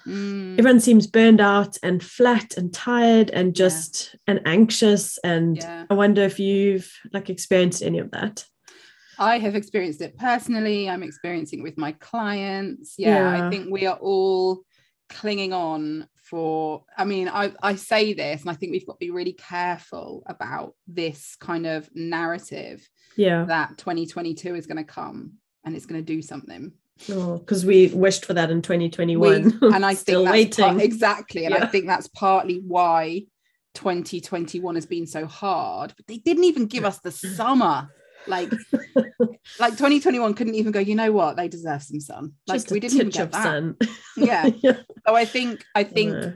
[0.07, 5.85] Mm, everyone seems burned out and flat and tired and just and anxious and Yeah.
[5.89, 8.45] i wonder if you've like experienced any of that
[9.19, 10.89] I have experienced it personally.
[10.89, 12.95] I'm experiencing it with my clients.
[12.97, 13.45] Yeah, Yeah.
[13.45, 14.63] I think we are all
[15.09, 19.05] clinging on for I mean, I, I say this and I think we've got to
[19.05, 22.87] be really careful about this kind of narrative
[23.17, 25.33] yeah that 2022 is going to come
[25.65, 26.71] and it's going to do something.
[26.97, 30.25] Because we wished for that in 2021 We- and I still think
[30.55, 31.45] that's waiting part- exactly.
[31.45, 33.23] And I think that's partly why
[33.75, 35.93] 2021 has been so hard.
[35.97, 37.89] But they didn't even give us the summer.
[38.27, 38.51] Like,
[39.59, 41.37] like 2021 couldn't even go, you know what?
[41.37, 42.33] They deserve some sun.
[42.47, 43.43] Like just we didn't even get that.
[43.43, 43.77] sun
[44.17, 44.45] Yeah.
[44.61, 44.77] yeah
[45.07, 46.33] So I think I think No.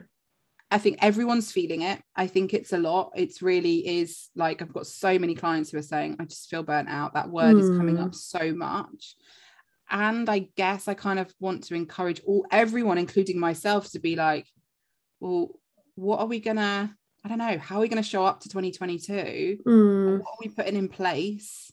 [0.72, 2.02] I think everyone's feeling it.
[2.16, 3.12] I think it's a lot.
[3.16, 6.64] It's really is like I've got so many clients who are saying, I just feel
[6.64, 7.14] burnt out.
[7.14, 8.06] That word is coming Hmm.
[8.06, 9.16] up so much.
[9.90, 14.16] And I guess I kind of want to encourage all everyone, including myself, to be
[14.16, 14.48] like,
[15.20, 15.50] well,
[15.96, 19.58] what are we gonna, I don't know, how are we gonna show up to 2022?
[19.66, 21.72] Mm, What are we putting in place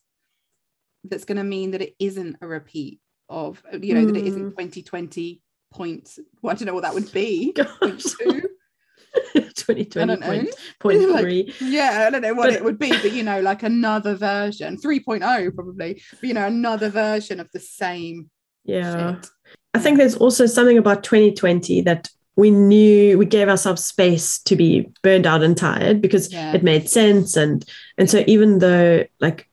[1.04, 4.50] that's gonna mean that it isn't a repeat of, you know, that it isn't Hmm.
[4.50, 5.40] 2020
[5.72, 6.18] points.
[6.42, 7.54] Well, I don't know what that would be.
[9.66, 9.84] Point gosh.
[9.84, 10.00] two.
[10.00, 10.26] 2020 I don't know.
[10.80, 11.60] point, point Like.
[11.60, 14.76] Yeah, I don't know what But- it would be, but you know, like another version,
[14.76, 18.30] 3.0 probably, but you know, another version of the same
[18.64, 19.28] yeah shit.
[19.74, 24.54] I think there's also something about 2020 that we knew we gave ourselves space to
[24.56, 26.52] be burned out and tired because Yeah.
[26.54, 27.64] it made sense and
[27.98, 29.48] and so even though like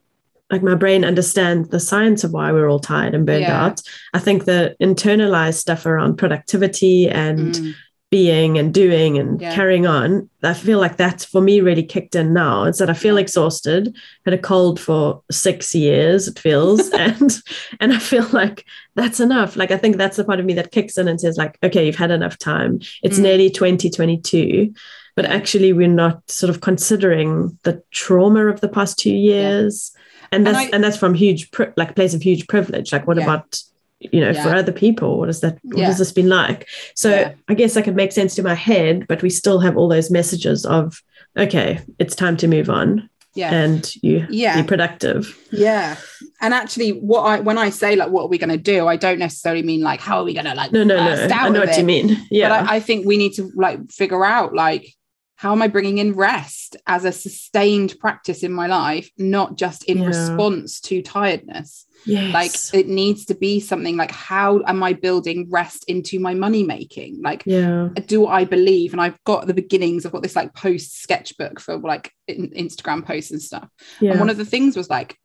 [0.51, 3.65] like my brain understands the science of why we're all tired and burned Yeah.
[3.65, 3.81] out
[4.13, 7.73] i think the internalized stuff around productivity and Mm,
[8.11, 9.53] being and doing and Yeah.
[9.53, 12.93] carrying on i feel like that's for me really kicked in now it's that i
[12.93, 13.95] feel exhausted
[14.25, 17.37] had a cold for six years it feels and
[17.79, 20.71] and i feel like that's enough like i think that's the part of me that
[20.71, 23.23] kicks in and says like okay you've had enough time it's Mm.
[23.23, 24.73] nearly 2022
[25.15, 25.33] but Yeah.
[25.33, 29.91] actually we're not sort of considering the trauma of the past two years
[30.31, 33.05] and And that's I- and that's from huge pri- like place of huge privilege like
[33.07, 33.23] what Yeah.
[33.23, 33.61] about
[33.99, 35.85] you know for other people what is that what Yeah.
[35.87, 37.33] has this been like so Yeah.
[37.49, 40.09] i guess i could make sense to my head but we still have all those
[40.09, 41.01] messages of
[41.37, 43.53] okay it's time to move on yeah.
[43.53, 44.61] and you Yeah.
[44.61, 45.97] be productive Yeah.
[46.41, 49.19] And actually, what I when I say like what are we gonna do, I don't
[49.19, 51.83] necessarily mean like how are we gonna like no no no i know what you
[51.83, 54.95] mean yeah But I, I think we need to like figure out like
[55.41, 59.85] how am I bringing in rest as a sustained practice in my life, not just
[59.85, 60.07] in Yeah.
[60.07, 61.85] response to tiredness.
[62.05, 62.33] yes.
[62.33, 66.63] Like it needs to be something like how am I building rest into my money
[66.63, 67.21] making?
[67.21, 68.91] Like yeah do I believe?
[68.91, 70.05] And I've got the beginnings.
[70.05, 73.69] I've got this like post sketchbook for like in, Instagram posts and stuff.
[74.01, 75.15] yeah And one of the things was like,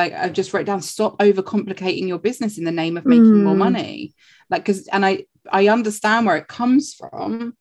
[0.00, 3.54] like I just wrote down, stop overcomplicating your business in the name of making more
[3.54, 3.58] Mm.
[3.68, 4.14] money.
[4.48, 7.54] Like, because and I I understand where it comes from,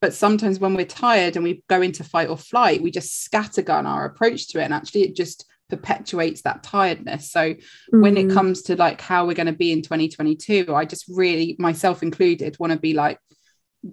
[0.00, 3.84] but sometimes when we're tired and we go into fight or flight, we just scattergun
[3.86, 7.30] our approach to it, and actually it just perpetuates that tiredness.
[7.30, 7.54] So
[7.90, 8.34] when it Mm.
[8.34, 12.58] comes to like how we're going to be in 2022, I just really, myself included,
[12.58, 13.18] want to be like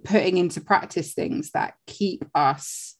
[0.04, 2.96] putting into practice things that keep us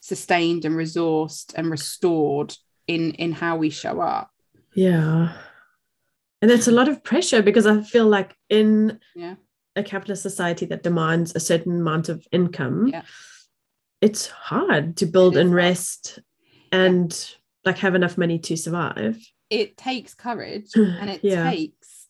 [0.00, 2.54] sustained and resourced and restored
[2.86, 4.30] in in how we show up.
[4.74, 5.32] Yeah.
[6.42, 9.36] And it's a lot of pressure because I feel like in Yeah.
[9.76, 13.02] A capitalist society that demands a certain amount of income, Yeah.
[14.00, 16.18] it's hard to build and rest
[16.72, 17.34] and
[17.64, 19.18] like have enough money to survive.
[19.50, 21.50] It takes courage and it Yeah.
[21.50, 22.06] takes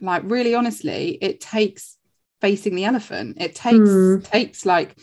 [0.00, 1.98] like really honestly, it takes
[2.40, 3.36] facing the elephant.
[3.40, 4.20] It takes Hmm.
[4.20, 4.98] takes like,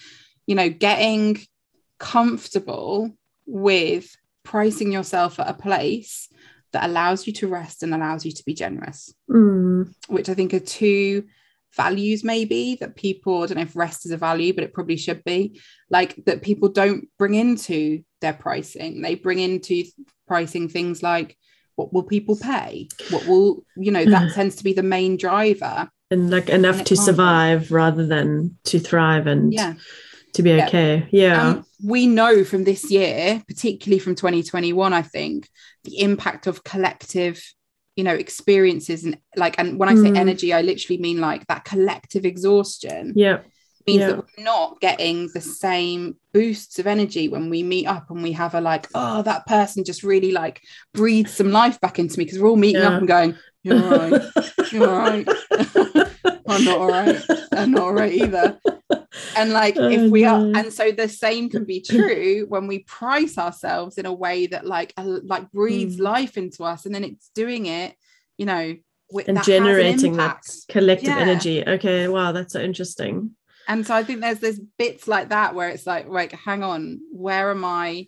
[0.47, 1.37] you know, getting
[1.99, 3.11] comfortable
[3.45, 6.29] with pricing yourself at a place
[6.73, 9.13] that allows you to rest and allows you to be generous.
[9.29, 11.25] Mm, which I think are two
[11.75, 14.97] values maybe that people I don't know if rest is a value, but it probably
[14.97, 15.59] should be
[15.89, 19.01] like that people don't bring into their pricing.
[19.01, 19.83] They bring into
[20.27, 21.37] pricing things like
[21.75, 22.87] what will people pay?
[23.11, 25.89] What will you know that tends to be the main driver.
[26.09, 29.73] and like enough it to survive rather than to thrive and Yeah.
[30.33, 30.67] to be Yeah.
[30.67, 31.07] okay.
[31.11, 31.47] Yeah.
[31.49, 35.47] Um, we know from this year, particularly from 2021, I think,
[35.83, 37.43] the impact of collective
[37.97, 40.17] you know experiences and like and when i say Mm.
[40.17, 43.39] energy i literally mean like that collective exhaustion Yeah.
[43.87, 44.07] means Yeah.
[44.09, 48.31] that we're not getting the same boosts of energy when we meet up and we
[48.33, 50.61] have a like oh that person just really like
[50.93, 52.89] breathes some life back into me because we're all meeting Yeah.
[52.89, 54.21] up and going you're all right
[54.71, 55.27] you're all right
[56.47, 57.21] i'm not all right
[57.53, 58.57] i'm not all right either
[59.35, 60.59] and like if Oh, we are no.
[60.59, 64.65] and so the same can be true when we price ourselves in a way that
[64.65, 66.01] like like breathes Mm.
[66.03, 67.95] life into us and then it's doing it
[68.37, 68.75] you know
[69.11, 71.19] with, and that has an generating that collective Yeah.
[71.19, 71.65] energy.
[71.65, 73.31] Okay, wow, that's so interesting.
[73.69, 76.99] and so i think there's there's bits like that where it's like like hang on
[77.11, 78.07] where am i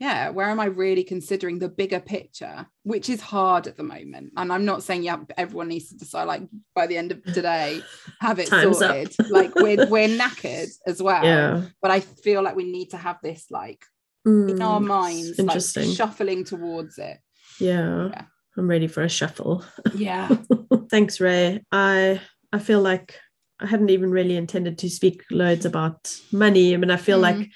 [0.00, 4.32] yeah where am i really considering the bigger picture which is hard at the moment
[4.36, 6.42] and i'm not saying yeah everyone needs to decide like
[6.74, 7.80] by the end of today
[8.20, 11.62] have it Time's sorted like we're we're knackered as well yeah.
[11.82, 13.82] but i feel like we need to have this like
[14.24, 15.90] in our Mm, minds like Interesting.
[15.92, 17.18] shuffling towards it
[17.60, 18.08] yeah.
[18.10, 18.24] Yeah.
[18.56, 19.64] I'm ready for a shuffle.
[19.94, 20.28] yeah
[20.90, 21.64] Thanks, Ray.
[21.70, 22.20] I
[22.52, 23.18] I feel like
[23.60, 26.74] I hadn't even really intended to speak loads about money.
[26.74, 27.22] I mean, I feel Mm.
[27.22, 27.50] like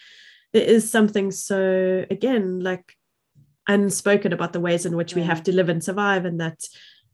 [0.52, 2.96] there is something so again like
[3.68, 6.58] unspoken about the ways in which we have to live and survive, and that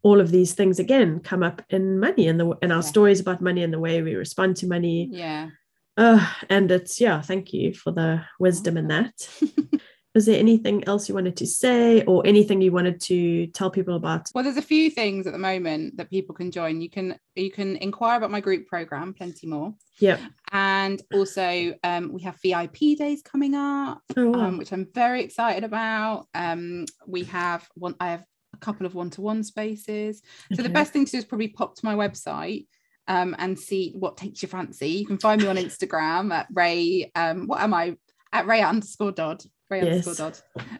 [0.01, 2.91] all of these things again come up in money and the in our Yeah.
[2.93, 5.09] stories about money and the way we respond to money.
[5.11, 5.49] yeah
[5.97, 9.13] Uh, and it's yeah, thank you for the wisdom in that.
[10.19, 13.95] Is there anything else you wanted to say or anything you wanted to tell people
[13.95, 14.27] about?
[14.35, 16.81] well there's a few things at the moment that people can join.
[16.81, 19.73] You can you can inquire about my group program plenty more.
[19.99, 20.17] Yeah.
[20.51, 24.39] and also um, we have vip days coming up Oh, wow.
[24.47, 26.27] um, which i'm very excited about.
[26.33, 30.21] Um, we have one i have a couple of one-to-one spaces.
[30.53, 32.67] So the best thing to do is probably pop to my website
[33.07, 34.89] um, and see what takes your fancy.
[34.89, 37.95] You can find me on instagram at ray um, what am i?
[38.33, 40.07] At ray underscore dodd ray Yes.
[40.07, 40.39] underscore dodd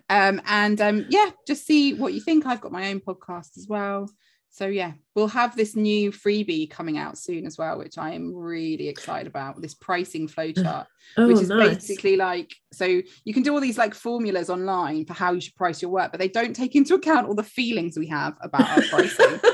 [0.09, 2.45] um, and um, yeah just see what you think.
[2.45, 4.09] I've got my own podcast as well.
[4.51, 8.33] So yeah we'll have this new freebie coming out soon as well which i am
[8.33, 10.85] really excited about this pricing flowchart
[11.17, 11.75] oh, which is nice.
[11.75, 15.55] basically like so you can do all these like formulas online for how you should
[15.55, 18.69] price your work but they don't take into account all the feelings we have about
[18.69, 19.39] our pricing.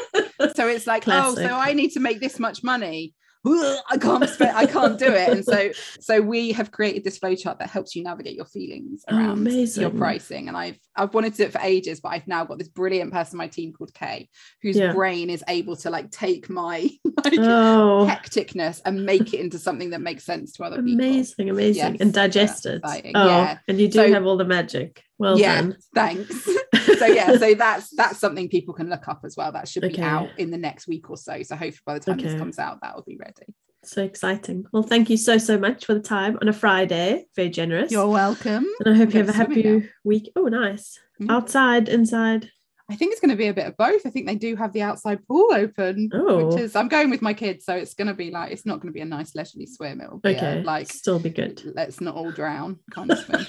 [0.56, 3.14] So it's like oh so i need to make this much money
[3.90, 5.30] I can't I can't do it.
[5.30, 9.16] And so so we have created this flowchart that helps you navigate your feelings Oh,
[9.16, 10.48] around your pricing.
[10.48, 13.12] And I've I've wanted to do it for ages, but I've now got this brilliant
[13.14, 14.30] person on my team called Kay,
[14.62, 14.94] whose Yeah.
[14.94, 16.90] brain is able to like take my
[17.24, 20.94] like oh, hecticness and make it into something that makes sense to other people.
[21.06, 21.94] amazing, amazing.
[21.94, 22.82] Yes, and digest yeah, it.
[23.16, 23.58] Oh, yeah.
[23.68, 25.04] and you do So- have all the magic.
[25.18, 25.78] Well yeah, done.
[25.94, 26.50] thanks.
[26.96, 29.52] so yeah, so that's that's something people can look up as well.
[29.52, 30.02] That should be Okay.
[30.04, 31.42] out in the next week or so.
[31.44, 33.54] So hopefully by the time this comes out, that will be ready.
[33.84, 34.66] So exciting.
[34.74, 37.26] Well, thank you so, so much for the time on a Friday.
[37.36, 37.92] Very generous.
[37.92, 38.66] You're welcome.
[38.84, 40.32] and I hope you have a happy week.
[40.36, 41.00] Oh, nice.
[41.22, 41.30] Mm.
[41.32, 42.50] Outside, inside.
[42.90, 44.06] I think it's going to be a bit of both.
[44.06, 46.46] I think they do have the outside pool open, Oh.
[46.48, 48.80] which is I'm going with my kids, so it's going to be like it's not
[48.80, 50.02] going to be a nice leisurely swim.
[50.02, 51.62] It will be a, like still be good.
[51.76, 53.40] let's not all drown kind of swim.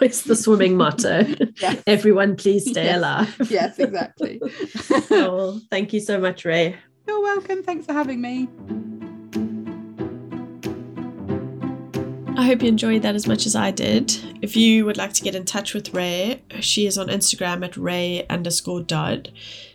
[0.00, 1.24] it's the swimming motto.
[1.60, 1.82] Yes.
[1.86, 2.96] Everyone, please stay Yes.
[2.98, 3.36] alive.
[3.50, 4.40] yes, exactly.
[5.12, 6.76] Oh, thank you so much, Ray.
[7.06, 7.62] You're welcome.
[7.62, 8.48] Thanks for having me.
[12.40, 14.16] I hope you enjoyed that as much as I did.
[14.40, 17.76] If you would like to get in touch with Ray, she is on Instagram at
[17.76, 19.30] Ray underscore Dodd.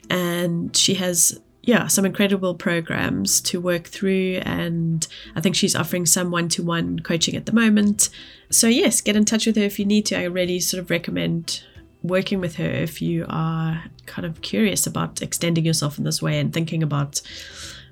[0.09, 4.41] And she has, yeah, some incredible programs to work through.
[4.41, 8.09] And I think she's offering some one to one coaching at the moment.
[8.49, 10.17] So, yes, get in touch with her if you need to.
[10.17, 11.61] I really sort of recommend
[12.01, 16.39] working with her if you are kind of curious about extending yourself in this way
[16.39, 17.21] and thinking about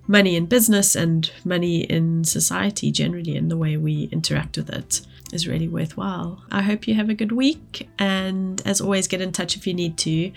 [0.08, 5.02] money in business and money in society generally and the way we interact with it
[5.32, 6.44] is really worthwhile.
[6.52, 9.74] I hope you have a good week and as always get in touch if you
[9.74, 10.32] need to.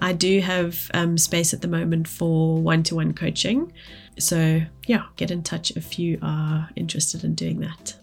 [0.00, 3.72] I do have um, space at the moment for one-to-one coaching.
[4.18, 7.96] So yeah, get in touch if you are interested in doing that.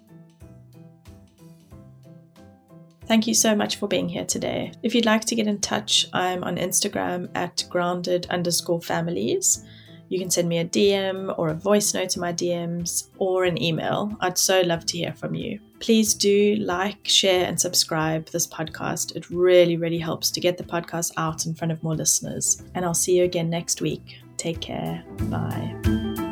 [3.07, 4.73] Thank you so much for being here today.
[4.83, 9.65] If you'd like to get in touch, I'm on Instagram at grounded underscore families.
[10.09, 13.61] You can send me a DM or a voice note to my DMs or an
[13.61, 14.15] email.
[14.21, 15.59] I'd so love to hear from you.
[15.79, 19.15] Please do like, share, and subscribe this podcast.
[19.15, 22.63] It really, really helps to get the podcast out in front of more listeners.
[22.73, 24.17] And I'll see you again next week.
[24.37, 25.03] Take care.
[25.23, 26.26] Bye.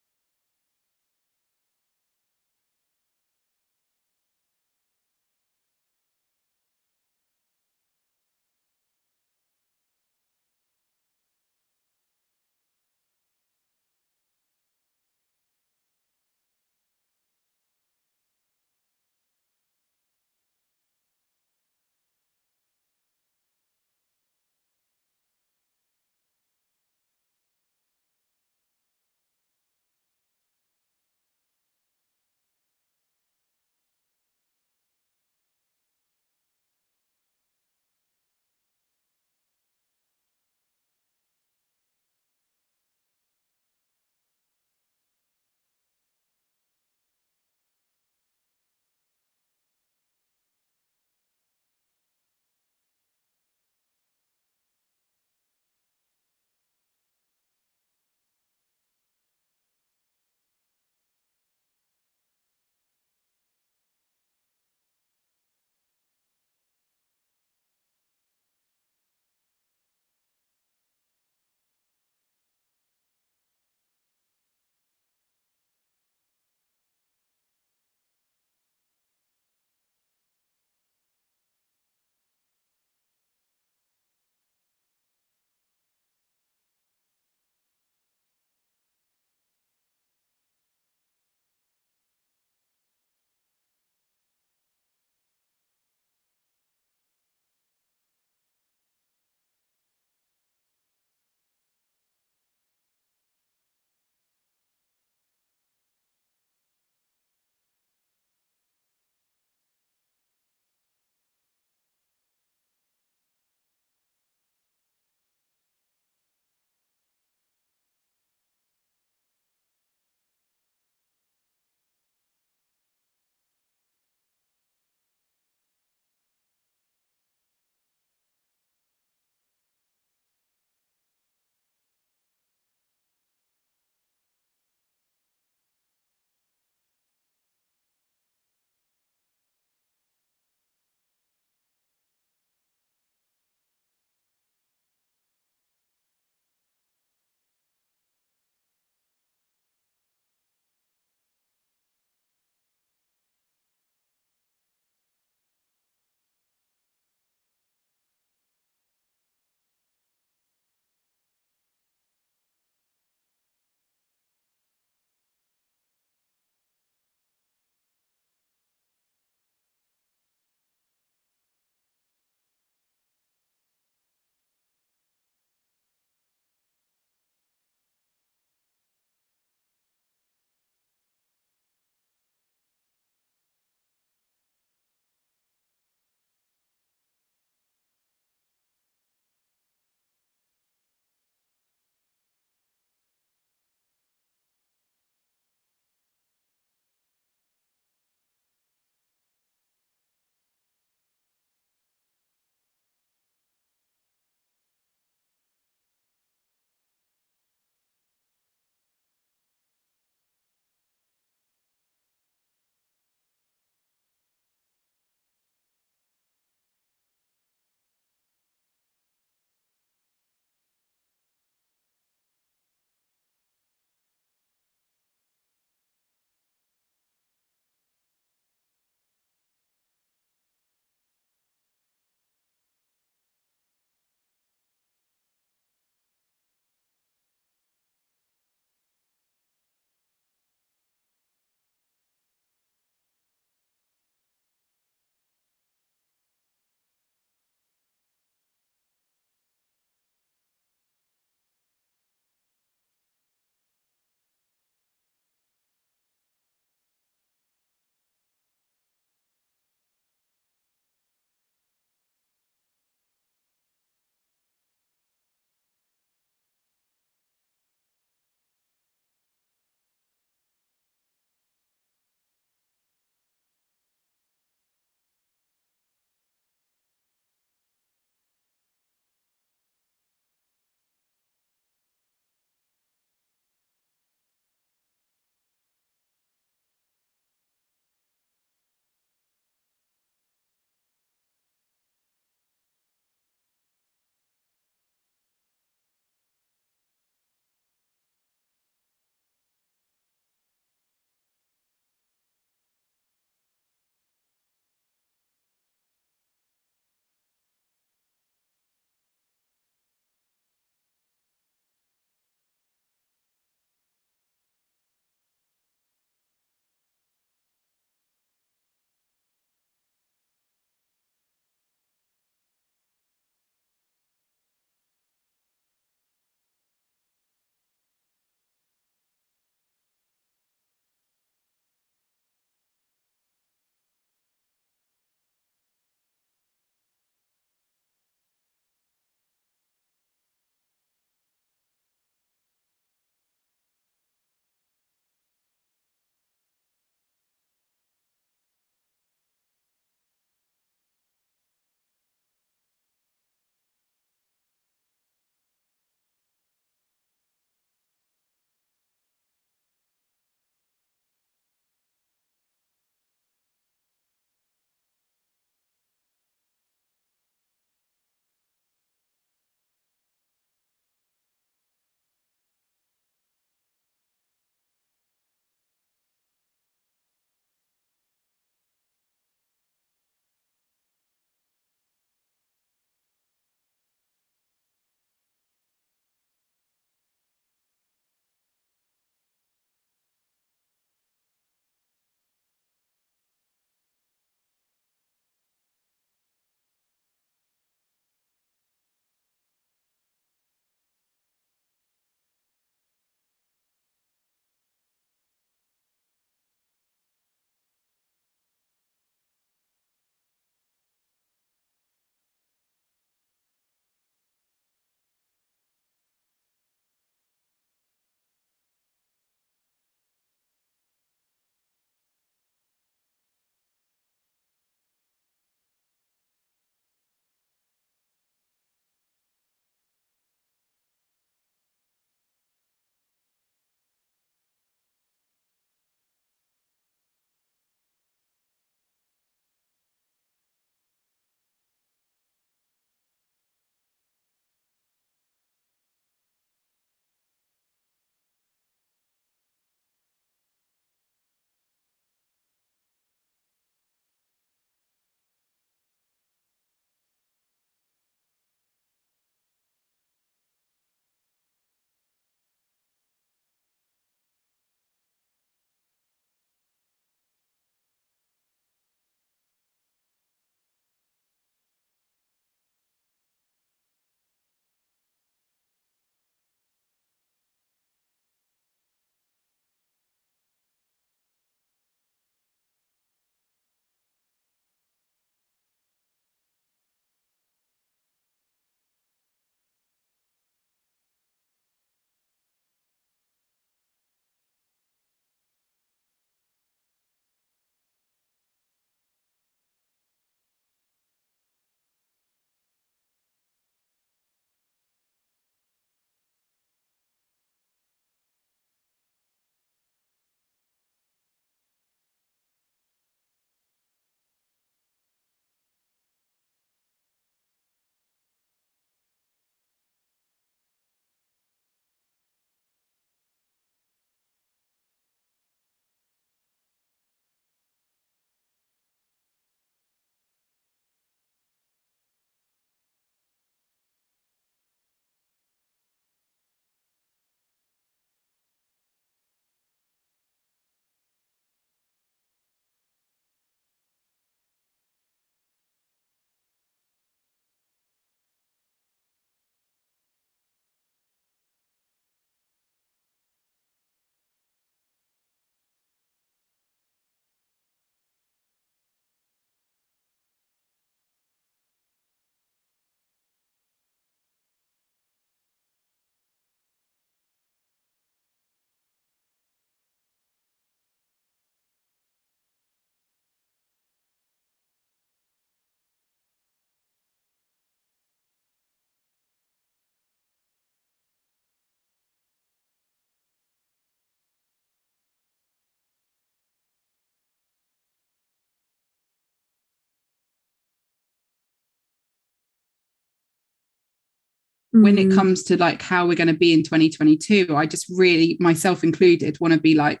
[594.72, 595.14] When it Mm.
[595.14, 599.38] comes to like how we're going to be in 2022 i just really myself included
[599.40, 600.00] want to be like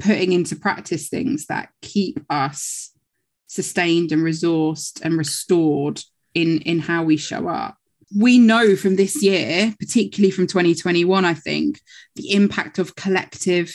[0.00, 2.90] putting into practice things that keep us
[3.46, 6.00] sustained and resourced and restored
[6.34, 7.76] in in how we show up
[8.16, 11.80] we know from this year particularly from 2021 i think
[12.16, 13.72] the impact of collective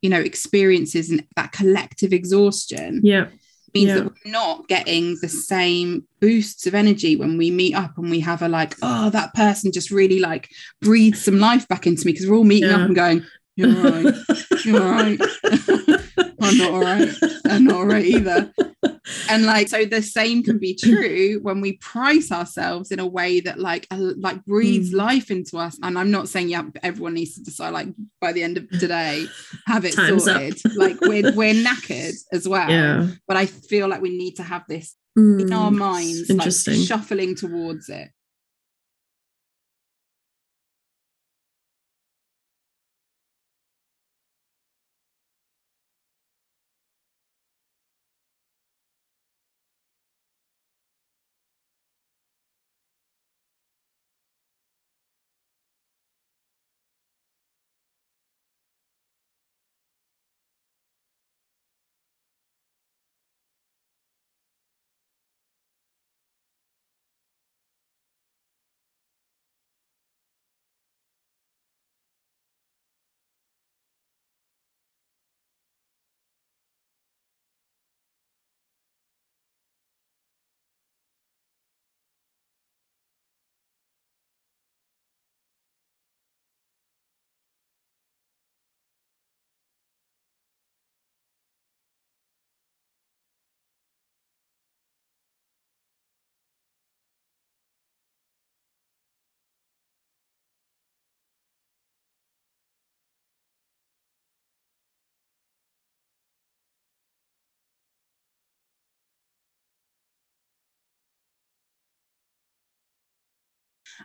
[0.00, 3.26] you know experiences and that collective exhaustion yeah
[3.74, 3.94] means Yeah.
[3.96, 8.20] that we're not getting the same boosts of energy when we meet up and we
[8.20, 10.48] have a like, oh, that person just really like
[10.82, 12.76] breathes some life back into me because we're all meeting Yeah.
[12.76, 13.24] up and going,
[13.56, 14.14] you're all right,
[14.64, 15.20] you're all right.
[16.40, 17.08] I'm not all right.
[17.46, 18.52] I'm not all right either.
[19.30, 23.40] And like, so the same can be true when we price ourselves in a way
[23.40, 24.96] that like, like breathes Mm.
[24.96, 25.78] life into us.
[25.82, 27.88] And I'm not saying, yeah, everyone needs to decide like
[28.20, 29.26] by the end of today,
[29.66, 30.60] have it Time's sorted.
[30.76, 34.62] like we're, we're knackered as well yeah but I feel like we need to have
[34.68, 35.78] this in our Mm.
[35.78, 36.52] minds, like
[36.86, 38.08] shuffling towards it.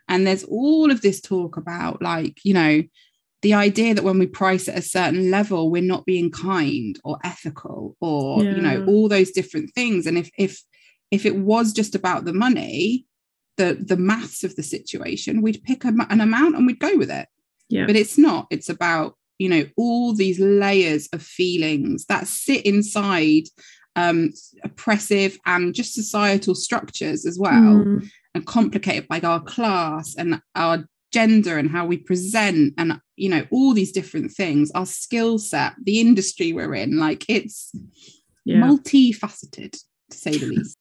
[0.08, 2.84] And there's all of this talk about, like, you know,
[3.42, 7.18] the idea that when we price at a certain level, we're not being kind or
[7.24, 10.06] ethical or, you know, all those different things.
[10.08, 10.62] And if if
[11.12, 13.06] if it was just about the money,
[13.58, 17.12] the the maths of the situation, we'd pick a, an amount and we'd go with
[17.12, 17.28] it.
[17.70, 22.66] yeah but it's not it's about you know all these layers of feelings that sit
[22.66, 23.44] inside
[23.96, 24.32] um
[24.64, 28.10] oppressive and just societal structures as well Mm.
[28.34, 33.46] And complicated by our class and our gender and how we present and you know
[33.52, 37.72] all these different things our skill set the industry we're in like it's
[38.46, 38.58] yeah.
[38.58, 39.72] multifaceted
[40.10, 40.73] to say the least